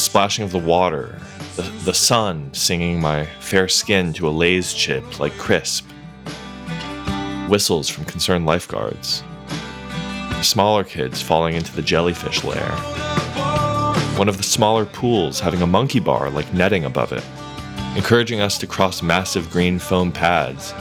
splashing 0.00 0.44
of 0.44 0.52
the 0.52 0.58
water, 0.58 1.18
the, 1.56 1.62
the 1.84 1.94
sun 1.94 2.52
singing 2.52 3.00
my 3.00 3.26
fair 3.40 3.68
skin 3.68 4.12
to 4.14 4.28
a 4.28 4.30
Lay's 4.30 4.72
chip 4.72 5.20
like 5.20 5.32
crisp, 5.38 5.86
whistles 7.48 7.88
from 7.88 8.04
concerned 8.04 8.46
lifeguards, 8.46 9.22
smaller 10.42 10.84
kids 10.84 11.20
falling 11.20 11.54
into 11.54 11.74
the 11.74 11.82
jellyfish 11.82 12.44
lair 12.44 12.76
one 14.20 14.28
of 14.28 14.36
the 14.36 14.42
smaller 14.42 14.84
pools 14.84 15.40
having 15.40 15.62
a 15.62 15.66
monkey 15.66 15.98
bar 15.98 16.28
like 16.28 16.52
netting 16.52 16.84
above 16.84 17.10
it, 17.10 17.24
encouraging 17.96 18.38
us 18.38 18.58
to 18.58 18.66
cross 18.66 19.00
massive 19.00 19.48
green 19.50 19.78
foam 19.78 20.12
pads 20.12 20.74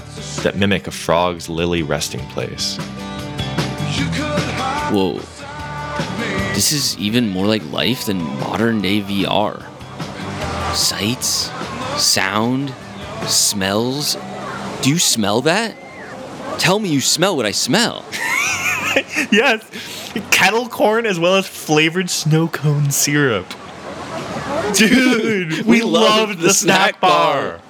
that 0.43 0.57
mimic 0.57 0.87
a 0.87 0.91
frog's 0.91 1.47
lily 1.47 1.81
resting 1.81 2.19
place. 2.31 2.75
Whoa. 4.91 5.21
This 6.59 6.73
is 6.73 6.97
even 6.97 7.29
more 7.29 7.47
like 7.47 7.63
life 7.71 8.05
than 8.07 8.21
modern 8.21 8.81
day 8.81 8.99
VR. 8.99 9.63
Sights, 10.75 11.49
sound, 11.97 12.73
smells. 13.27 14.17
Do 14.81 14.89
you 14.89 14.99
smell 14.99 15.39
that? 15.43 15.73
Tell 16.59 16.79
me 16.79 16.89
you 16.89 16.99
smell 16.99 17.37
what 17.37 17.45
I 17.45 17.51
smell. 17.51 18.03
yes 19.31 19.63
kettle 20.31 20.67
corn 20.67 21.05
as 21.05 21.17
well 21.17 21.35
as 21.35 21.47
flavored 21.47 22.09
snow 22.09 22.49
cone 22.49 22.91
syrup. 22.91 23.47
Dude, 24.73 25.65
we, 25.65 25.79
we 25.79 25.81
loved, 25.81 25.93
loved 25.93 26.39
the, 26.39 26.47
the 26.47 26.53
snack, 26.53 26.89
snack 26.89 26.99
bar. 26.99 27.51
bar. 27.51 27.61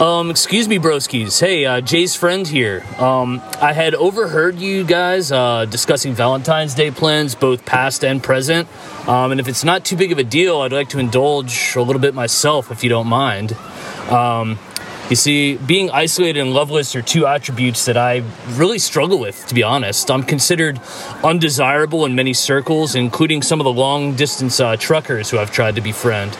Um, 0.00 0.30
excuse 0.30 0.68
me, 0.68 0.78
broskies. 0.78 1.40
Hey, 1.40 1.66
uh, 1.66 1.80
Jay's 1.80 2.14
friend 2.14 2.46
here. 2.46 2.84
Um, 2.98 3.42
I 3.60 3.72
had 3.72 3.96
overheard 3.96 4.60
you 4.60 4.84
guys 4.84 5.32
uh, 5.32 5.64
discussing 5.64 6.14
Valentine's 6.14 6.72
Day 6.72 6.92
plans, 6.92 7.34
both 7.34 7.66
past 7.66 8.04
and 8.04 8.22
present. 8.22 8.68
Um, 9.08 9.32
and 9.32 9.40
if 9.40 9.48
it's 9.48 9.64
not 9.64 9.84
too 9.84 9.96
big 9.96 10.12
of 10.12 10.18
a 10.18 10.22
deal, 10.22 10.60
I'd 10.60 10.70
like 10.70 10.90
to 10.90 11.00
indulge 11.00 11.74
a 11.74 11.82
little 11.82 12.00
bit 12.00 12.14
myself, 12.14 12.70
if 12.70 12.84
you 12.84 12.90
don't 12.90 13.08
mind. 13.08 13.54
Um, 14.08 14.60
you 15.10 15.16
see, 15.16 15.56
being 15.56 15.90
isolated 15.90 16.40
and 16.40 16.52
loveless 16.52 16.94
are 16.94 17.02
two 17.02 17.26
attributes 17.26 17.86
that 17.86 17.96
I 17.96 18.22
really 18.52 18.78
struggle 18.78 19.18
with, 19.18 19.46
to 19.46 19.54
be 19.54 19.62
honest. 19.62 20.10
I'm 20.10 20.22
considered 20.22 20.78
undesirable 21.24 22.04
in 22.04 22.14
many 22.14 22.34
circles, 22.34 22.94
including 22.94 23.42
some 23.42 23.60
of 23.60 23.64
the 23.64 23.72
long 23.72 24.14
distance 24.14 24.60
uh, 24.60 24.76
truckers 24.76 25.30
who 25.30 25.38
I've 25.38 25.50
tried 25.50 25.76
to 25.76 25.80
befriend. 25.80 26.36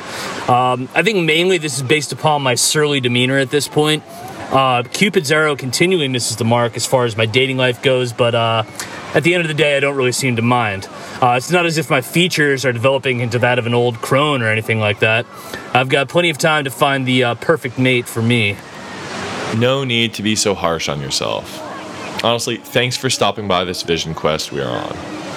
Um, 0.48 0.88
I 0.94 1.02
think 1.02 1.24
mainly 1.24 1.58
this 1.58 1.76
is 1.76 1.82
based 1.82 2.12
upon 2.12 2.42
my 2.42 2.54
surly 2.54 3.00
demeanor 3.00 3.38
at 3.38 3.50
this 3.50 3.68
point. 3.68 4.02
Uh, 4.50 4.82
Cupid's 4.82 5.30
arrow 5.30 5.56
continually 5.56 6.08
misses 6.08 6.36
the 6.36 6.44
mark 6.44 6.76
as 6.76 6.86
far 6.86 7.04
as 7.04 7.16
my 7.16 7.26
dating 7.26 7.58
life 7.58 7.82
goes, 7.82 8.12
but 8.12 8.34
uh, 8.34 8.64
at 9.14 9.22
the 9.22 9.34
end 9.34 9.42
of 9.42 9.48
the 9.48 9.54
day, 9.54 9.76
I 9.76 9.80
don't 9.80 9.96
really 9.96 10.12
seem 10.12 10.36
to 10.36 10.42
mind. 10.42 10.88
Uh, 11.22 11.34
it's 11.36 11.50
not 11.50 11.66
as 11.66 11.78
if 11.78 11.90
my 11.90 12.00
features 12.00 12.64
are 12.64 12.72
developing 12.72 13.20
into 13.20 13.38
that 13.38 13.58
of 13.58 13.66
an 13.66 13.74
old 13.74 13.96
crone 13.96 14.42
or 14.42 14.48
anything 14.48 14.80
like 14.80 15.00
that. 15.00 15.26
I've 15.72 15.88
got 15.88 16.08
plenty 16.08 16.30
of 16.30 16.38
time 16.38 16.64
to 16.64 16.70
find 16.70 17.06
the 17.06 17.24
uh, 17.24 17.34
perfect 17.36 17.78
mate 17.78 18.06
for 18.06 18.22
me. 18.22 18.56
No 19.56 19.84
need 19.84 20.14
to 20.14 20.22
be 20.22 20.36
so 20.36 20.54
harsh 20.54 20.88
on 20.88 21.00
yourself. 21.00 21.64
Honestly, 22.22 22.56
thanks 22.56 22.96
for 22.96 23.08
stopping 23.08 23.48
by 23.48 23.64
this 23.64 23.82
vision 23.82 24.14
quest 24.14 24.52
we 24.52 24.60
are 24.60 24.76
on. 24.76 25.27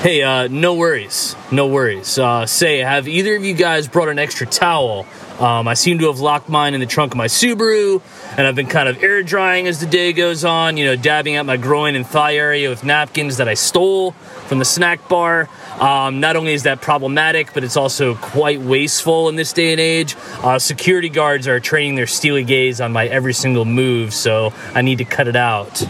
Hey, 0.00 0.22
uh, 0.22 0.46
no 0.46 0.74
worries. 0.74 1.34
No 1.50 1.66
worries. 1.66 2.20
Uh, 2.20 2.46
say, 2.46 2.78
have 2.78 3.08
either 3.08 3.34
of 3.34 3.44
you 3.44 3.52
guys 3.52 3.88
brought 3.88 4.08
an 4.08 4.16
extra 4.20 4.46
towel? 4.46 5.06
Um, 5.40 5.66
I 5.66 5.74
seem 5.74 5.98
to 5.98 6.06
have 6.06 6.20
locked 6.20 6.48
mine 6.48 6.74
in 6.74 6.78
the 6.78 6.86
trunk 6.86 7.14
of 7.14 7.18
my 7.18 7.26
Subaru, 7.26 8.00
and 8.36 8.46
I've 8.46 8.54
been 8.54 8.68
kind 8.68 8.88
of 8.88 9.02
air 9.02 9.24
drying 9.24 9.66
as 9.66 9.80
the 9.80 9.86
day 9.86 10.12
goes 10.12 10.44
on, 10.44 10.76
you 10.76 10.84
know, 10.84 10.94
dabbing 10.94 11.34
at 11.34 11.44
my 11.46 11.56
groin 11.56 11.96
and 11.96 12.06
thigh 12.06 12.36
area 12.36 12.70
with 12.70 12.84
napkins 12.84 13.38
that 13.38 13.48
I 13.48 13.54
stole 13.54 14.12
from 14.46 14.60
the 14.60 14.64
snack 14.64 15.08
bar. 15.08 15.48
Um, 15.80 16.20
not 16.20 16.36
only 16.36 16.52
is 16.52 16.62
that 16.62 16.80
problematic, 16.80 17.52
but 17.52 17.64
it's 17.64 17.76
also 17.76 18.14
quite 18.14 18.60
wasteful 18.60 19.28
in 19.28 19.34
this 19.34 19.52
day 19.52 19.72
and 19.72 19.80
age. 19.80 20.14
Uh, 20.44 20.60
security 20.60 21.08
guards 21.08 21.48
are 21.48 21.58
training 21.58 21.96
their 21.96 22.06
steely 22.06 22.44
gaze 22.44 22.80
on 22.80 22.92
my 22.92 23.08
every 23.08 23.34
single 23.34 23.64
move, 23.64 24.14
so 24.14 24.52
I 24.76 24.82
need 24.82 24.98
to 24.98 25.04
cut 25.04 25.26
it 25.26 25.34
out. 25.34 25.82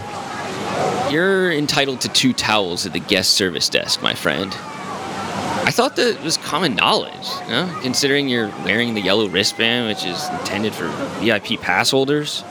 You're 1.10 1.50
entitled 1.50 2.02
to 2.02 2.08
two 2.08 2.32
towels 2.32 2.84
at 2.86 2.92
the 2.92 3.00
guest 3.00 3.34
service 3.34 3.68
desk, 3.68 4.02
my 4.02 4.14
friend. 4.14 4.52
I 4.52 5.70
thought 5.70 5.96
that 5.96 6.22
was 6.22 6.36
common 6.36 6.74
knowledge, 6.74 7.26
you 7.44 7.50
know, 7.50 7.78
considering 7.82 8.28
you're 8.28 8.48
wearing 8.64 8.94
the 8.94 9.00
yellow 9.00 9.28
wristband, 9.28 9.88
which 9.88 10.04
is 10.04 10.28
intended 10.40 10.74
for 10.74 10.88
VIP 11.20 11.60
pass 11.60 11.90
holders. 11.90 12.42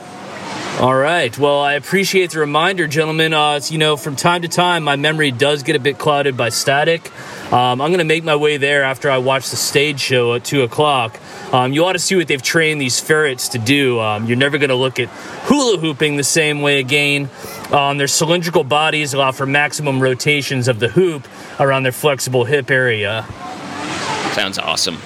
All 0.80 0.94
right. 0.94 1.36
Well, 1.36 1.60
I 1.60 1.72
appreciate 1.72 2.30
the 2.30 2.38
reminder, 2.38 2.86
gentlemen. 2.86 3.32
Uh, 3.32 3.60
you 3.64 3.78
know, 3.78 3.96
from 3.96 4.14
time 4.14 4.42
to 4.42 4.48
time, 4.48 4.84
my 4.84 4.94
memory 4.94 5.32
does 5.32 5.64
get 5.64 5.74
a 5.74 5.80
bit 5.80 5.98
clouded 5.98 6.36
by 6.36 6.50
static. 6.50 7.10
Um, 7.52 7.80
I'm 7.80 7.88
going 7.88 7.98
to 7.98 8.04
make 8.04 8.24
my 8.24 8.36
way 8.36 8.58
there 8.58 8.82
after 8.82 9.10
I 9.10 9.18
watch 9.18 9.48
the 9.48 9.56
stage 9.56 10.00
show 10.00 10.34
at 10.34 10.44
2 10.44 10.62
o'clock. 10.62 11.18
Um, 11.50 11.72
you 11.72 11.84
ought 11.86 11.94
to 11.94 11.98
see 11.98 12.14
what 12.14 12.28
they've 12.28 12.42
trained 12.42 12.78
these 12.78 13.00
ferrets 13.00 13.48
to 13.50 13.58
do. 13.58 13.98
Um, 14.00 14.26
you're 14.26 14.36
never 14.36 14.58
going 14.58 14.68
to 14.68 14.76
look 14.76 15.00
at 15.00 15.08
hula 15.44 15.78
hooping 15.78 16.16
the 16.16 16.24
same 16.24 16.60
way 16.60 16.78
again. 16.78 17.30
Um, 17.72 17.96
their 17.96 18.06
cylindrical 18.06 18.64
bodies 18.64 19.14
allow 19.14 19.32
for 19.32 19.46
maximum 19.46 19.98
rotations 19.98 20.68
of 20.68 20.78
the 20.78 20.88
hoop 20.88 21.26
around 21.58 21.84
their 21.84 21.92
flexible 21.92 22.44
hip 22.44 22.70
area. 22.70 23.24
Sounds 24.34 24.58
awesome. 24.58 24.98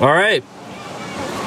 All 0.00 0.12
right. 0.12 0.44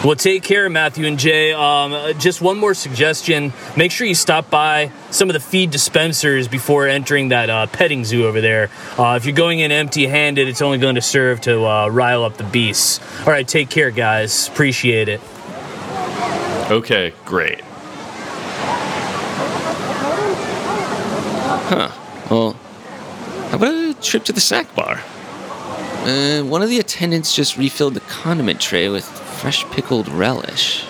Well, 0.03 0.15
take 0.15 0.41
care, 0.41 0.67
Matthew 0.67 1.05
and 1.05 1.19
Jay. 1.19 1.53
Um, 1.53 1.93
uh, 1.93 2.13
just 2.13 2.41
one 2.41 2.57
more 2.57 2.73
suggestion. 2.73 3.53
Make 3.77 3.91
sure 3.91 4.07
you 4.07 4.15
stop 4.15 4.49
by 4.49 4.91
some 5.11 5.29
of 5.29 5.35
the 5.35 5.39
feed 5.39 5.69
dispensers 5.69 6.47
before 6.47 6.87
entering 6.87 7.29
that 7.29 7.51
uh, 7.51 7.67
petting 7.67 8.03
zoo 8.03 8.25
over 8.25 8.41
there. 8.41 8.71
Uh, 8.97 9.13
if 9.15 9.25
you're 9.25 9.35
going 9.35 9.59
in 9.59 9.71
empty 9.71 10.07
handed, 10.07 10.47
it's 10.47 10.63
only 10.63 10.79
going 10.79 10.95
to 10.95 11.03
serve 11.03 11.41
to 11.41 11.63
uh, 11.67 11.87
rile 11.87 12.23
up 12.23 12.37
the 12.37 12.43
beasts. 12.43 12.99
All 13.19 13.27
right, 13.27 13.47
take 13.47 13.69
care, 13.69 13.91
guys. 13.91 14.47
Appreciate 14.47 15.07
it. 15.07 15.21
Okay, 16.71 17.13
great. 17.23 17.61
Huh. 21.69 21.91
Well, 22.31 22.53
how 23.49 23.57
about 23.57 23.73
a 23.75 23.93
trip 24.01 24.23
to 24.23 24.33
the 24.33 24.41
snack 24.41 24.73
bar? 24.73 24.99
Uh, 26.03 26.41
one 26.41 26.63
of 26.63 26.69
the 26.69 26.79
attendants 26.79 27.35
just 27.35 27.55
refilled 27.55 27.93
the 27.93 27.99
condiment 27.99 28.59
tray 28.59 28.89
with 28.89 29.20
fresh 29.41 29.65
pickled 29.71 30.07
relish. 30.07 30.85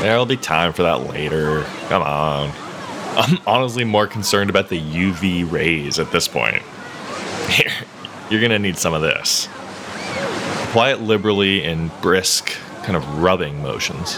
There'll 0.00 0.24
be 0.24 0.38
time 0.38 0.72
for 0.72 0.82
that 0.84 1.10
later. 1.10 1.64
Come 1.90 2.02
on. 2.02 2.50
I'm 3.14 3.38
honestly 3.46 3.84
more 3.84 4.06
concerned 4.06 4.48
about 4.48 4.70
the 4.70 4.80
UV 4.80 5.50
rays 5.50 5.98
at 5.98 6.10
this 6.12 6.26
point. 6.26 6.62
Here, 7.50 7.70
you're 8.30 8.40
gonna 8.40 8.58
need 8.58 8.78
some 8.78 8.94
of 8.94 9.02
this. 9.02 9.48
Apply 10.64 10.92
it 10.92 11.02
liberally 11.02 11.62
in 11.62 11.90
brisk, 12.00 12.54
kind 12.84 12.96
of 12.96 13.22
rubbing 13.22 13.60
motions. 13.60 14.14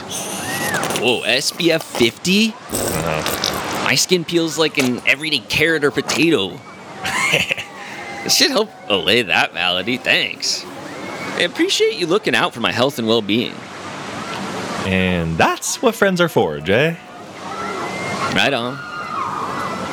Whoa, 1.01 1.23
SPF 1.23 1.83
50? 1.83 2.55
Uh, 2.71 3.83
My 3.85 3.97
skin 3.97 4.25
peels 4.25 4.59
like 4.59 4.79
an 4.79 5.03
everyday 5.09 5.41
carrot 5.41 5.83
or 5.83 5.91
potato. 5.91 6.51
this 8.23 8.37
should 8.37 8.53
help 8.53 8.71
allay 8.89 9.23
that 9.23 9.55
malady, 9.55 9.97
thanks. 9.97 10.65
I 11.43 11.45
appreciate 11.47 11.97
you 11.97 12.07
looking 12.07 12.37
out 12.37 12.55
for 12.55 12.61
my 12.61 12.71
health 12.71 13.01
and 13.01 13.09
well 13.09 13.21
being. 13.21 13.53
and 14.87 15.37
that's 15.37 15.83
what 15.83 15.97
friends 15.97 16.21
are 16.21 16.29
for, 16.29 16.61
Jay. 16.61 16.97
Right 18.33 18.53
on. 18.53 18.77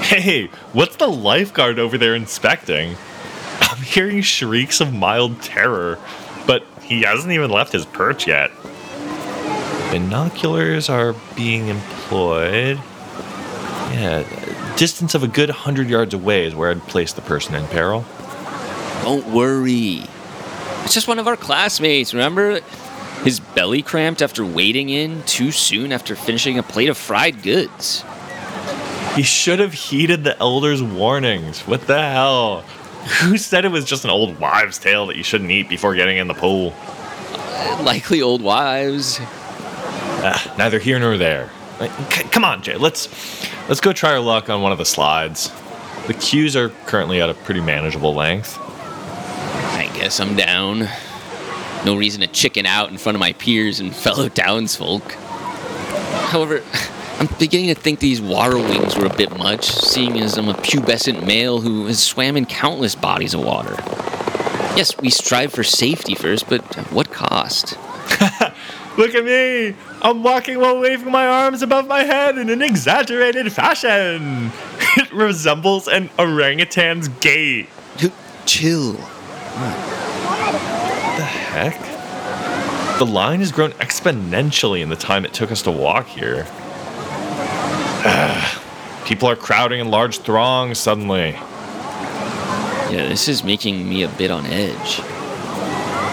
Hey, 0.03 0.45
what's 0.73 0.97
the 0.97 1.07
lifeguard 1.07 1.79
over 1.79 1.97
there 1.97 2.13
inspecting? 2.13 2.95
I'm 3.61 3.81
hearing 3.81 4.21
shrieks 4.21 4.79
of 4.79 4.93
mild 4.93 5.41
terror, 5.41 5.97
but 6.45 6.63
he 6.83 7.01
hasn't 7.01 7.33
even 7.33 7.49
left 7.49 7.73
his 7.73 7.85
perch 7.87 8.27
yet. 8.27 8.51
Binoculars 9.89 10.87
are 10.87 11.15
being 11.35 11.67
employed. 11.67 12.77
Yeah, 13.91 14.75
distance 14.77 15.15
of 15.15 15.23
a 15.23 15.27
good 15.27 15.49
100 15.49 15.89
yards 15.89 16.13
away 16.13 16.45
is 16.45 16.53
where 16.53 16.69
I'd 16.69 16.83
place 16.83 17.11
the 17.11 17.21
person 17.21 17.55
in 17.55 17.65
peril. 17.69 18.05
Don't 19.01 19.25
worry. 19.33 20.03
It's 20.83 20.93
just 20.93 21.07
one 21.07 21.19
of 21.19 21.27
our 21.27 21.37
classmates, 21.37 22.13
remember? 22.13 22.61
His 23.23 23.39
belly 23.39 23.81
cramped 23.81 24.21
after 24.21 24.45
wading 24.45 24.89
in 24.89 25.23
too 25.23 25.51
soon 25.51 25.91
after 25.91 26.15
finishing 26.15 26.57
a 26.57 26.63
plate 26.63 26.89
of 26.89 26.97
fried 26.97 27.43
goods. 27.43 28.03
He 29.15 29.23
should 29.23 29.59
have 29.59 29.73
heeded 29.73 30.23
the 30.23 30.37
elder's 30.39 30.81
warnings. 30.81 31.61
What 31.61 31.87
the 31.87 32.01
hell? 32.01 32.61
Who 33.23 33.37
said 33.37 33.65
it 33.65 33.71
was 33.71 33.85
just 33.85 34.03
an 34.03 34.09
old 34.09 34.39
wives' 34.39 34.77
tale 34.77 35.07
that 35.07 35.15
you 35.17 35.23
shouldn't 35.23 35.51
eat 35.51 35.67
before 35.67 35.95
getting 35.95 36.17
in 36.17 36.27
the 36.27 36.33
pool? 36.33 36.73
Likely 37.81 38.21
old 38.21 38.41
wives. 38.41 39.17
Ah, 40.21 40.53
neither 40.57 40.79
here 40.79 40.99
nor 40.99 41.17
there. 41.17 41.49
C- 42.11 42.23
come 42.25 42.43
on, 42.43 42.61
Jay. 42.61 42.75
Let's 42.75 43.07
let's 43.67 43.79
go 43.81 43.93
try 43.93 44.11
our 44.11 44.19
luck 44.19 44.49
on 44.49 44.61
one 44.61 44.71
of 44.71 44.77
the 44.77 44.85
slides. 44.85 45.51
The 46.07 46.13
queues 46.13 46.55
are 46.55 46.69
currently 46.87 47.21
at 47.21 47.29
a 47.29 47.33
pretty 47.33 47.61
manageable 47.61 48.13
length. 48.13 48.57
Guess 49.99 50.21
I'm 50.21 50.37
down. 50.37 50.87
No 51.83 51.97
reason 51.97 52.21
to 52.21 52.27
chicken 52.27 52.65
out 52.65 52.89
in 52.89 52.97
front 52.97 53.17
of 53.17 53.19
my 53.19 53.33
peers 53.33 53.81
and 53.81 53.93
fellow 53.95 54.29
townsfolk. 54.29 55.11
However, 56.31 56.63
I'm 57.19 57.27
beginning 57.37 57.67
to 57.67 57.75
think 57.75 57.99
these 57.99 58.21
water 58.21 58.55
wings 58.55 58.95
were 58.95 59.07
a 59.07 59.13
bit 59.13 59.37
much, 59.37 59.65
seeing 59.65 60.17
as 60.21 60.37
I'm 60.37 60.47
a 60.47 60.53
pubescent 60.53 61.27
male 61.27 61.59
who 61.59 61.87
has 61.87 62.01
swam 62.01 62.37
in 62.37 62.45
countless 62.45 62.95
bodies 62.95 63.33
of 63.33 63.43
water. 63.43 63.75
Yes, 64.77 64.97
we 65.01 65.09
strive 65.09 65.51
for 65.51 65.63
safety 65.63 66.15
first, 66.15 66.47
but 66.47 66.77
at 66.77 66.93
what 66.93 67.11
cost? 67.11 67.73
Look 68.97 69.15
at 69.15 69.25
me! 69.25 69.75
I'm 70.01 70.23
walking 70.23 70.59
while 70.59 70.79
waving 70.79 71.11
my 71.11 71.27
arms 71.27 71.61
above 71.61 71.87
my 71.87 72.03
head 72.03 72.37
in 72.37 72.49
an 72.49 72.61
exaggerated 72.61 73.51
fashion. 73.51 74.53
It 74.95 75.11
resembles 75.11 75.89
an 75.89 76.09
orangutan's 76.17 77.09
gait. 77.09 77.67
Chill. 78.45 78.97
The 81.63 81.69
heck? 81.69 82.99
The 82.99 83.05
line 83.05 83.39
has 83.39 83.51
grown 83.51 83.71
exponentially 83.73 84.81
in 84.81 84.89
the 84.89 84.95
time 84.95 85.25
it 85.25 85.33
took 85.33 85.51
us 85.51 85.61
to 85.63 85.71
walk 85.71 86.07
here. 86.07 86.45
People 89.05 89.29
are 89.29 89.35
crowding 89.35 89.79
in 89.79 89.89
large 89.89 90.19
throngs 90.19 90.77
suddenly. 90.77 91.31
Yeah, 92.91 93.07
this 93.07 93.27
is 93.27 93.43
making 93.43 93.87
me 93.87 94.03
a 94.03 94.09
bit 94.09 94.31
on 94.31 94.45
edge. 94.45 95.01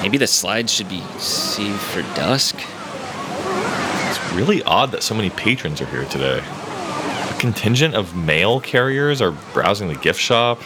Maybe 0.02 0.18
the 0.18 0.26
slides 0.26 0.72
should 0.72 0.88
be 0.88 1.00
saved 1.18 1.80
for 1.80 2.02
dusk? 2.14 2.56
It's 2.56 4.32
really 4.35 4.62
odd 4.62 4.92
that 4.92 5.02
so 5.02 5.14
many 5.14 5.30
patrons 5.30 5.80
are 5.80 5.87
here 5.87 6.04
today. 6.04 6.38
A 6.38 7.37
contingent 7.38 7.94
of 7.94 8.14
mail 8.14 8.61
carriers 8.61 9.20
are 9.20 9.32
browsing 9.52 9.88
the 9.88 9.96
gift 9.96 10.20
shop. 10.20 10.61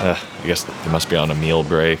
Uh, 0.00 0.18
I 0.42 0.46
guess 0.46 0.64
they 0.64 0.90
must 0.90 1.08
be 1.08 1.16
on 1.16 1.30
a 1.30 1.34
meal 1.34 1.62
break. 1.62 2.00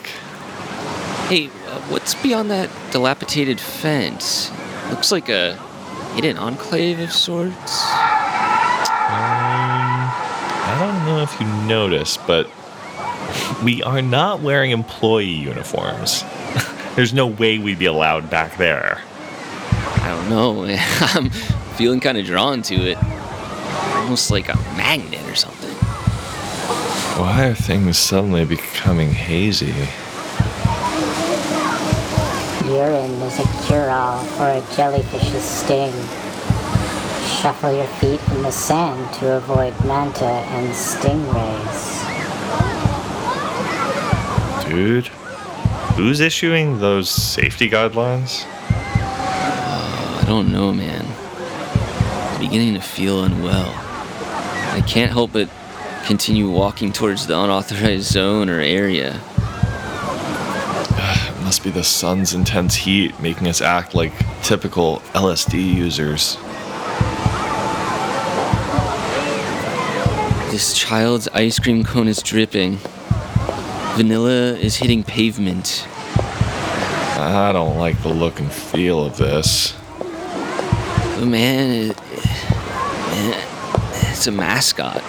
Hey, 1.28 1.50
what's 1.82 2.14
beyond 2.14 2.50
that 2.50 2.70
dilapidated 2.90 3.60
fence? 3.60 4.50
Looks 4.90 5.10
like 5.10 5.28
a 5.28 5.56
hidden 6.14 6.38
enclave 6.38 6.98
of 7.00 7.12
sorts. 7.12 7.82
Um, 9.08 10.10
I 10.68 10.76
don't 10.80 11.06
know 11.06 11.22
if 11.22 11.40
you 11.40 11.46
noticed, 11.68 12.26
but 12.26 12.50
we 13.62 13.82
are 13.82 14.02
not 14.02 14.40
wearing 14.40 14.70
employee 14.70 15.26
uniforms. 15.26 16.24
There's 16.96 17.12
no 17.12 17.26
way 17.26 17.58
we'd 17.58 17.78
be 17.78 17.86
allowed 17.86 18.30
back 18.30 18.56
there. 18.56 19.00
I 20.02 20.08
don't 20.08 20.30
know. 20.30 20.64
I'm 21.00 21.30
feeling 21.76 22.00
kind 22.00 22.18
of 22.18 22.24
drawn 22.26 22.62
to 22.62 22.74
it. 22.74 22.98
Almost 23.96 24.30
like 24.30 24.48
a 24.48 24.56
magnet 24.76 25.28
or 25.28 25.34
something. 25.34 25.74
Why 27.20 27.46
are 27.48 27.54
things 27.54 27.98
suddenly 27.98 28.44
becoming 28.44 29.10
hazy? 29.10 29.74
Urine 32.76 33.22
is 33.22 33.38
a 33.38 33.66
cure-all 33.66 34.22
for 34.36 34.44
a 34.44 34.60
jellyfish's 34.76 35.42
sting. 35.42 35.92
Shuffle 37.40 37.74
your 37.74 37.86
feet 37.86 38.20
in 38.32 38.42
the 38.42 38.50
sand 38.50 39.14
to 39.14 39.36
avoid 39.36 39.72
manta 39.86 40.24
and 40.24 40.68
stingrays. 40.74 42.04
Dude, 44.68 45.06
who's 45.96 46.20
issuing 46.20 46.78
those 46.78 47.08
safety 47.08 47.70
guidelines? 47.70 48.44
I 48.46 50.24
don't 50.26 50.52
know, 50.52 50.74
man. 50.74 51.06
I'm 51.06 52.40
beginning 52.40 52.74
to 52.74 52.80
feel 52.80 53.24
unwell. 53.24 53.72
I 54.74 54.82
can't 54.86 55.12
help 55.12 55.32
but 55.32 55.48
continue 56.04 56.50
walking 56.50 56.92
towards 56.92 57.26
the 57.26 57.38
unauthorized 57.40 58.04
zone 58.04 58.50
or 58.50 58.60
area. 58.60 59.20
Must 61.46 61.62
be 61.62 61.70
the 61.70 61.84
sun's 61.84 62.34
intense 62.34 62.74
heat 62.74 63.20
making 63.20 63.46
us 63.46 63.60
act 63.62 63.94
like 63.94 64.12
typical 64.42 64.98
LSD 65.14 65.74
users. 65.74 66.36
This 70.50 70.76
child's 70.76 71.28
ice 71.28 71.60
cream 71.60 71.84
cone 71.84 72.08
is 72.08 72.20
dripping. 72.20 72.78
Vanilla 73.94 74.56
is 74.56 74.74
hitting 74.74 75.04
pavement. 75.04 75.86
I 77.16 77.52
don't 77.52 77.78
like 77.78 78.02
the 78.02 78.08
look 78.08 78.40
and 78.40 78.50
feel 78.50 79.04
of 79.04 79.16
this. 79.16 79.72
Oh, 80.00 81.24
man, 81.24 81.94
it's 84.10 84.26
a 84.26 84.32
mascot. 84.32 85.00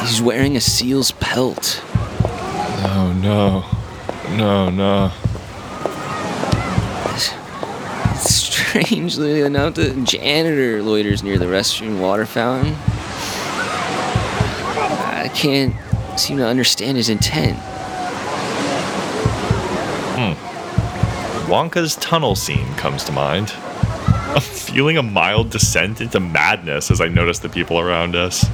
He's 0.00 0.20
wearing 0.20 0.56
a 0.56 0.60
seal's 0.60 1.12
pelt. 1.12 1.80
Oh 2.88 3.16
no. 3.22 3.64
No, 4.30 4.68
no. 4.70 5.12
Strangely 8.18 9.40
enough, 9.42 9.74
the 9.74 9.94
janitor 10.04 10.82
loiters 10.82 11.22
near 11.22 11.38
the 11.38 11.46
restroom 11.46 12.00
water 12.00 12.26
fountain. 12.26 12.74
I 14.78 15.30
can't 15.34 15.74
seem 16.18 16.38
to 16.38 16.46
understand 16.46 16.96
his 16.96 17.08
intent. 17.08 17.58
Hmm. 20.18 20.32
Wonka's 21.50 21.96
tunnel 21.96 22.34
scene 22.34 22.74
comes 22.74 23.04
to 23.04 23.12
mind. 23.12 23.52
I'm 23.56 24.40
feeling 24.40 24.98
a 24.98 25.02
mild 25.02 25.50
descent 25.50 26.00
into 26.00 26.20
madness 26.20 26.90
as 26.90 27.00
I 27.00 27.08
notice 27.08 27.38
the 27.38 27.48
people 27.48 27.78
around 27.78 28.16
us. 28.16 28.44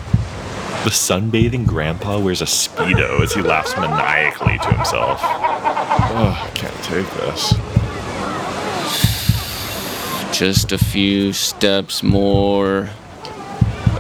The 0.85 0.91
sunbathing 0.91 1.65
grandpa 1.65 2.19
wears 2.19 2.43
a 2.43 2.45
Speedo 2.45 3.21
as 3.21 3.33
he 3.33 3.41
laughs 3.41 3.77
maniacally 3.77 4.59
to 4.59 4.75
himself. 4.75 5.21
Oh, 5.23 6.37
I 6.45 6.51
can't 6.55 6.75
take 6.83 7.09
this. 7.15 7.55
Just 10.37 10.73
a 10.73 10.79
few 10.79 11.33
steps 11.33 12.03
more. 12.03 12.91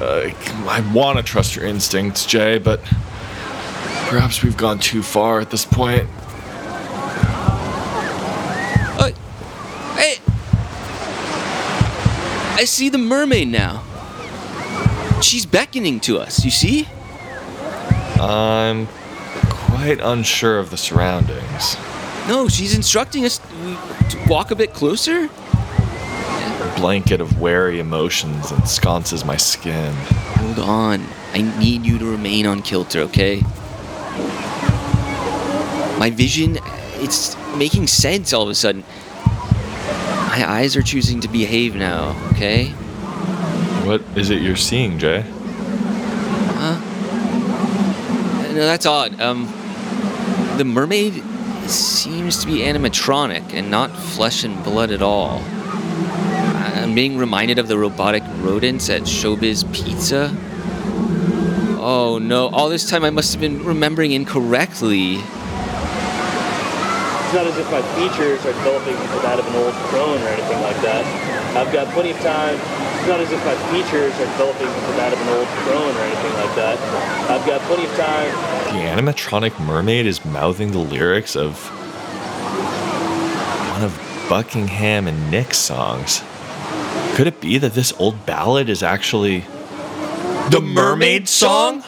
Uh, 0.00 0.30
I 0.66 0.80
want 0.92 1.18
to 1.18 1.22
trust 1.22 1.54
your 1.54 1.66
instincts, 1.66 2.26
Jay, 2.26 2.58
but 2.58 2.80
perhaps 4.08 4.42
we've 4.42 4.56
gone 4.56 4.80
too 4.80 5.04
far 5.04 5.38
at 5.38 5.50
this 5.50 5.64
point. 5.64 6.08
Oh, 8.98 9.12
hey! 9.94 10.18
I 12.60 12.64
see 12.64 12.88
the 12.88 12.98
mermaid 12.98 13.46
now. 13.46 13.84
She's 15.22 15.46
beckoning 15.46 16.00
to 16.00 16.18
us, 16.18 16.44
you 16.44 16.50
see? 16.50 16.88
I'm 18.20 18.86
quite 19.48 20.00
unsure 20.00 20.58
of 20.58 20.70
the 20.70 20.76
surroundings. 20.76 21.76
No, 22.28 22.48
she's 22.48 22.74
instructing 22.74 23.24
us 23.24 23.38
to 23.38 24.18
walk 24.28 24.50
a 24.50 24.54
bit 24.54 24.74
closer. 24.74 25.28
A 25.28 26.74
blanket 26.76 27.20
of 27.20 27.40
wary 27.40 27.80
emotions 27.80 28.52
ensconces 28.52 29.24
my 29.24 29.36
skin. 29.36 29.94
Hold 30.36 30.58
on. 30.58 31.06
I 31.32 31.42
need 31.58 31.86
you 31.86 31.98
to 31.98 32.04
remain 32.04 32.46
on 32.46 32.60
kilter, 32.62 33.00
okay? 33.00 33.42
My 35.98 36.12
vision, 36.14 36.58
it's 36.96 37.36
making 37.56 37.86
sense 37.86 38.32
all 38.32 38.42
of 38.42 38.50
a 38.50 38.54
sudden. 38.54 38.84
My 40.28 40.44
eyes 40.46 40.76
are 40.76 40.82
choosing 40.82 41.20
to 41.20 41.28
behave 41.28 41.74
now, 41.74 42.16
okay? 42.32 42.74
What 43.92 44.00
is 44.16 44.30
it 44.30 44.40
you're 44.40 44.56
seeing, 44.56 44.98
Jay? 44.98 45.20
Huh? 45.20 46.80
No, 48.48 48.54
that's 48.54 48.86
odd. 48.86 49.20
Um, 49.20 49.44
the 50.56 50.64
mermaid 50.64 51.22
seems 51.68 52.40
to 52.40 52.46
be 52.46 52.60
animatronic 52.60 53.52
and 53.52 53.70
not 53.70 53.94
flesh 53.94 54.44
and 54.44 54.64
blood 54.64 54.92
at 54.92 55.02
all. 55.02 55.42
I'm 55.44 56.94
being 56.94 57.18
reminded 57.18 57.58
of 57.58 57.68
the 57.68 57.76
robotic 57.76 58.22
rodents 58.38 58.88
at 58.88 59.02
Showbiz 59.02 59.70
Pizza. 59.74 60.34
Oh 61.78 62.18
no, 62.18 62.48
all 62.48 62.70
this 62.70 62.88
time 62.88 63.04
I 63.04 63.10
must 63.10 63.32
have 63.32 63.42
been 63.42 63.62
remembering 63.62 64.12
incorrectly. 64.12 65.18
It's 67.32 67.40
not 67.40 67.46
as 67.46 67.56
if 67.56 67.70
my 67.72 67.80
features 67.96 68.44
are 68.44 68.52
developing 68.52 68.92
into 68.92 69.18
that 69.22 69.38
of 69.38 69.46
an 69.46 69.54
old 69.54 69.72
crone 69.88 70.20
or 70.20 70.28
anything 70.28 70.60
like 70.60 70.76
that. 70.82 71.02
I've 71.56 71.72
got 71.72 71.90
plenty 71.94 72.10
of 72.10 72.18
time. 72.18 72.56
It's 72.56 73.08
not 73.08 73.20
as 73.20 73.32
if 73.32 73.42
my 73.46 73.54
features 73.72 74.12
are 74.20 74.26
developing 74.36 74.66
into 74.66 74.92
that 75.00 75.14
of 75.14 75.18
an 75.18 75.28
old 75.30 75.48
crone 75.64 75.96
or 75.96 76.00
anything 76.00 76.34
like 76.34 76.54
that. 76.56 76.78
I've 77.30 77.46
got 77.46 77.62
plenty 77.62 77.86
of 77.86 77.96
time. 77.96 78.28
The 78.76 78.84
animatronic 78.84 79.58
mermaid 79.64 80.04
is 80.04 80.22
mouthing 80.26 80.72
the 80.72 80.80
lyrics 80.80 81.34
of 81.34 81.58
one 83.70 83.82
of 83.82 84.26
Buckingham 84.28 85.08
and 85.08 85.30
Nicks 85.30 85.56
songs. 85.56 86.22
Could 87.14 87.28
it 87.28 87.40
be 87.40 87.56
that 87.56 87.72
this 87.72 87.94
old 87.98 88.26
ballad 88.26 88.68
is 88.68 88.82
actually 88.82 89.46
the 90.50 90.60
mermaid 90.60 91.28
song? 91.28 91.82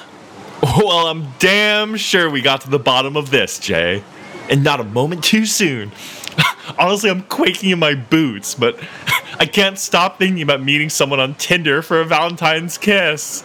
Well, 0.63 1.07
I'm 1.07 1.35
damn 1.39 1.99
sure 1.99 2.31
we 2.31 2.41
got 2.41 2.63
to 2.63 2.71
the 2.71 2.79
bottom 2.79 3.19
of 3.19 3.29
this, 3.29 3.59
Jay. 3.59 4.03
And 4.49 4.63
not 4.63 4.81
a 4.81 4.85
moment 4.85 5.25
too 5.25 5.47
soon. 5.47 5.93
Honestly, 6.79 7.11
I'm 7.11 7.23
quaking 7.23 7.71
in 7.71 7.79
my 7.79 7.95
boots, 7.95 8.55
but 8.55 8.79
I 9.39 9.47
can't 9.47 9.79
stop 9.79 10.19
thinking 10.19 10.43
about 10.43 10.63
meeting 10.63 10.91
someone 10.91 11.21
on 11.21 11.35
Tinder 11.35 11.83
for 11.83 12.01
a 12.01 12.05
Valentine's 12.05 12.79
kiss. 12.79 13.43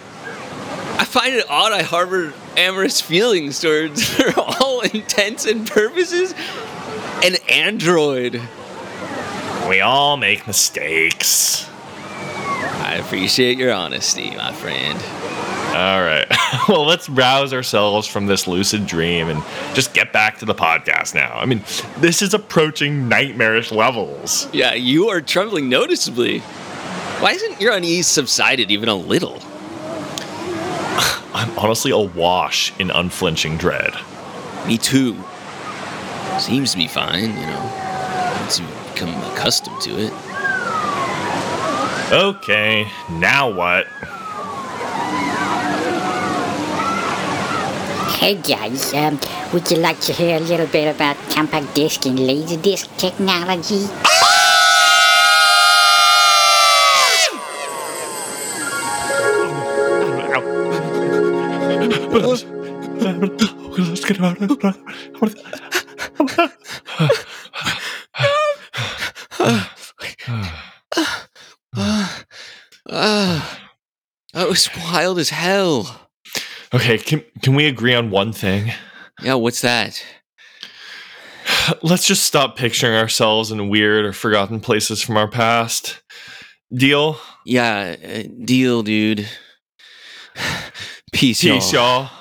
I 0.99 1.05
find 1.05 1.33
it 1.33 1.45
odd 1.49 1.71
I 1.71 1.81
harbor 1.81 2.33
amorous 2.57 2.99
feelings 2.99 3.59
towards, 3.61 4.03
for 4.09 4.33
all 4.37 4.81
intents 4.81 5.45
and 5.45 5.65
purposes, 5.65 6.33
an 7.23 7.35
android. 7.49 8.41
We 9.69 9.81
all 9.81 10.17
make 10.17 10.45
mistakes. 10.47 11.69
I 12.81 12.95
appreciate 12.95 13.57
your 13.57 13.71
honesty, 13.71 14.35
my 14.35 14.51
friend. 14.51 14.99
All 15.75 16.01
right. 16.01 16.25
Well, 16.67 16.85
let's 16.85 17.09
rouse 17.09 17.51
ourselves 17.51 18.07
from 18.07 18.27
this 18.27 18.47
lucid 18.47 18.85
dream 18.85 19.27
and 19.29 19.43
just 19.73 19.93
get 19.93 20.13
back 20.13 20.37
to 20.39 20.45
the 20.45 20.53
podcast 20.53 21.15
now. 21.15 21.33
I 21.33 21.45
mean, 21.45 21.63
this 21.97 22.21
is 22.21 22.33
approaching 22.35 23.07
nightmarish 23.07 23.71
levels. 23.71 24.47
Yeah, 24.53 24.73
you 24.75 25.09
are 25.09 25.19
trembling 25.21 25.67
noticeably. 25.67 26.39
Why 27.19 27.31
isn't 27.31 27.59
your 27.59 27.73
unease 27.73 28.05
subsided 28.05 28.69
even 28.69 28.87
a 28.87 28.95
little? 28.95 29.39
I'm 31.33 31.57
honestly 31.57 31.91
awash 31.91 32.77
in 32.79 32.91
unflinching 32.91 33.57
dread. 33.57 33.93
Me 34.67 34.77
too. 34.77 35.15
Seems 36.39 36.71
to 36.71 36.77
be 36.77 36.87
fine, 36.87 37.29
you 37.29 37.45
know. 37.45 38.35
Once 38.41 38.59
you 38.59 38.65
become 38.93 39.09
accustomed 39.31 39.81
to 39.81 39.91
it. 39.99 40.13
Okay, 42.11 42.87
now 43.11 43.49
what? 43.51 43.87
Hey 48.19 48.35
guys, 48.35 48.93
um, 48.93 49.17
would 49.53 49.71
you 49.71 49.77
like 49.77 50.01
to 50.01 50.11
hear 50.11 50.35
a 50.35 50.41
little 50.41 50.67
bit 50.67 50.93
about 50.93 51.15
compact 51.31 51.73
disc 51.73 52.05
and 52.05 52.19
technology? 52.97 53.87
Get 64.05 64.19
out 64.19 64.41
Ah, 72.91 73.59
that 74.33 74.49
was 74.49 74.69
wild 74.75 75.19
as 75.19 75.29
hell. 75.29 76.08
Okay, 76.73 76.97
can, 76.99 77.23
can 77.41 77.55
we 77.55 77.65
agree 77.65 77.95
on 77.95 78.11
one 78.11 78.31
thing? 78.31 78.71
Yeah, 79.23 79.33
what's 79.35 79.61
that? 79.61 80.03
Let's 81.81 82.07
just 82.07 82.23
stop 82.23 82.55
picturing 82.55 82.95
ourselves 82.95 83.51
in 83.51 83.69
weird 83.69 84.05
or 84.05 84.13
forgotten 84.13 84.59
places 84.59 85.01
from 85.01 85.17
our 85.17 85.27
past. 85.27 86.01
Deal? 86.71 87.17
Yeah, 87.45 87.95
uh, 88.03 88.23
deal, 88.45 88.83
dude. 88.83 89.27
Peace, 91.11 91.41
Peace, 91.41 91.73
y'all. 91.73 92.03
y'all. 92.03 92.11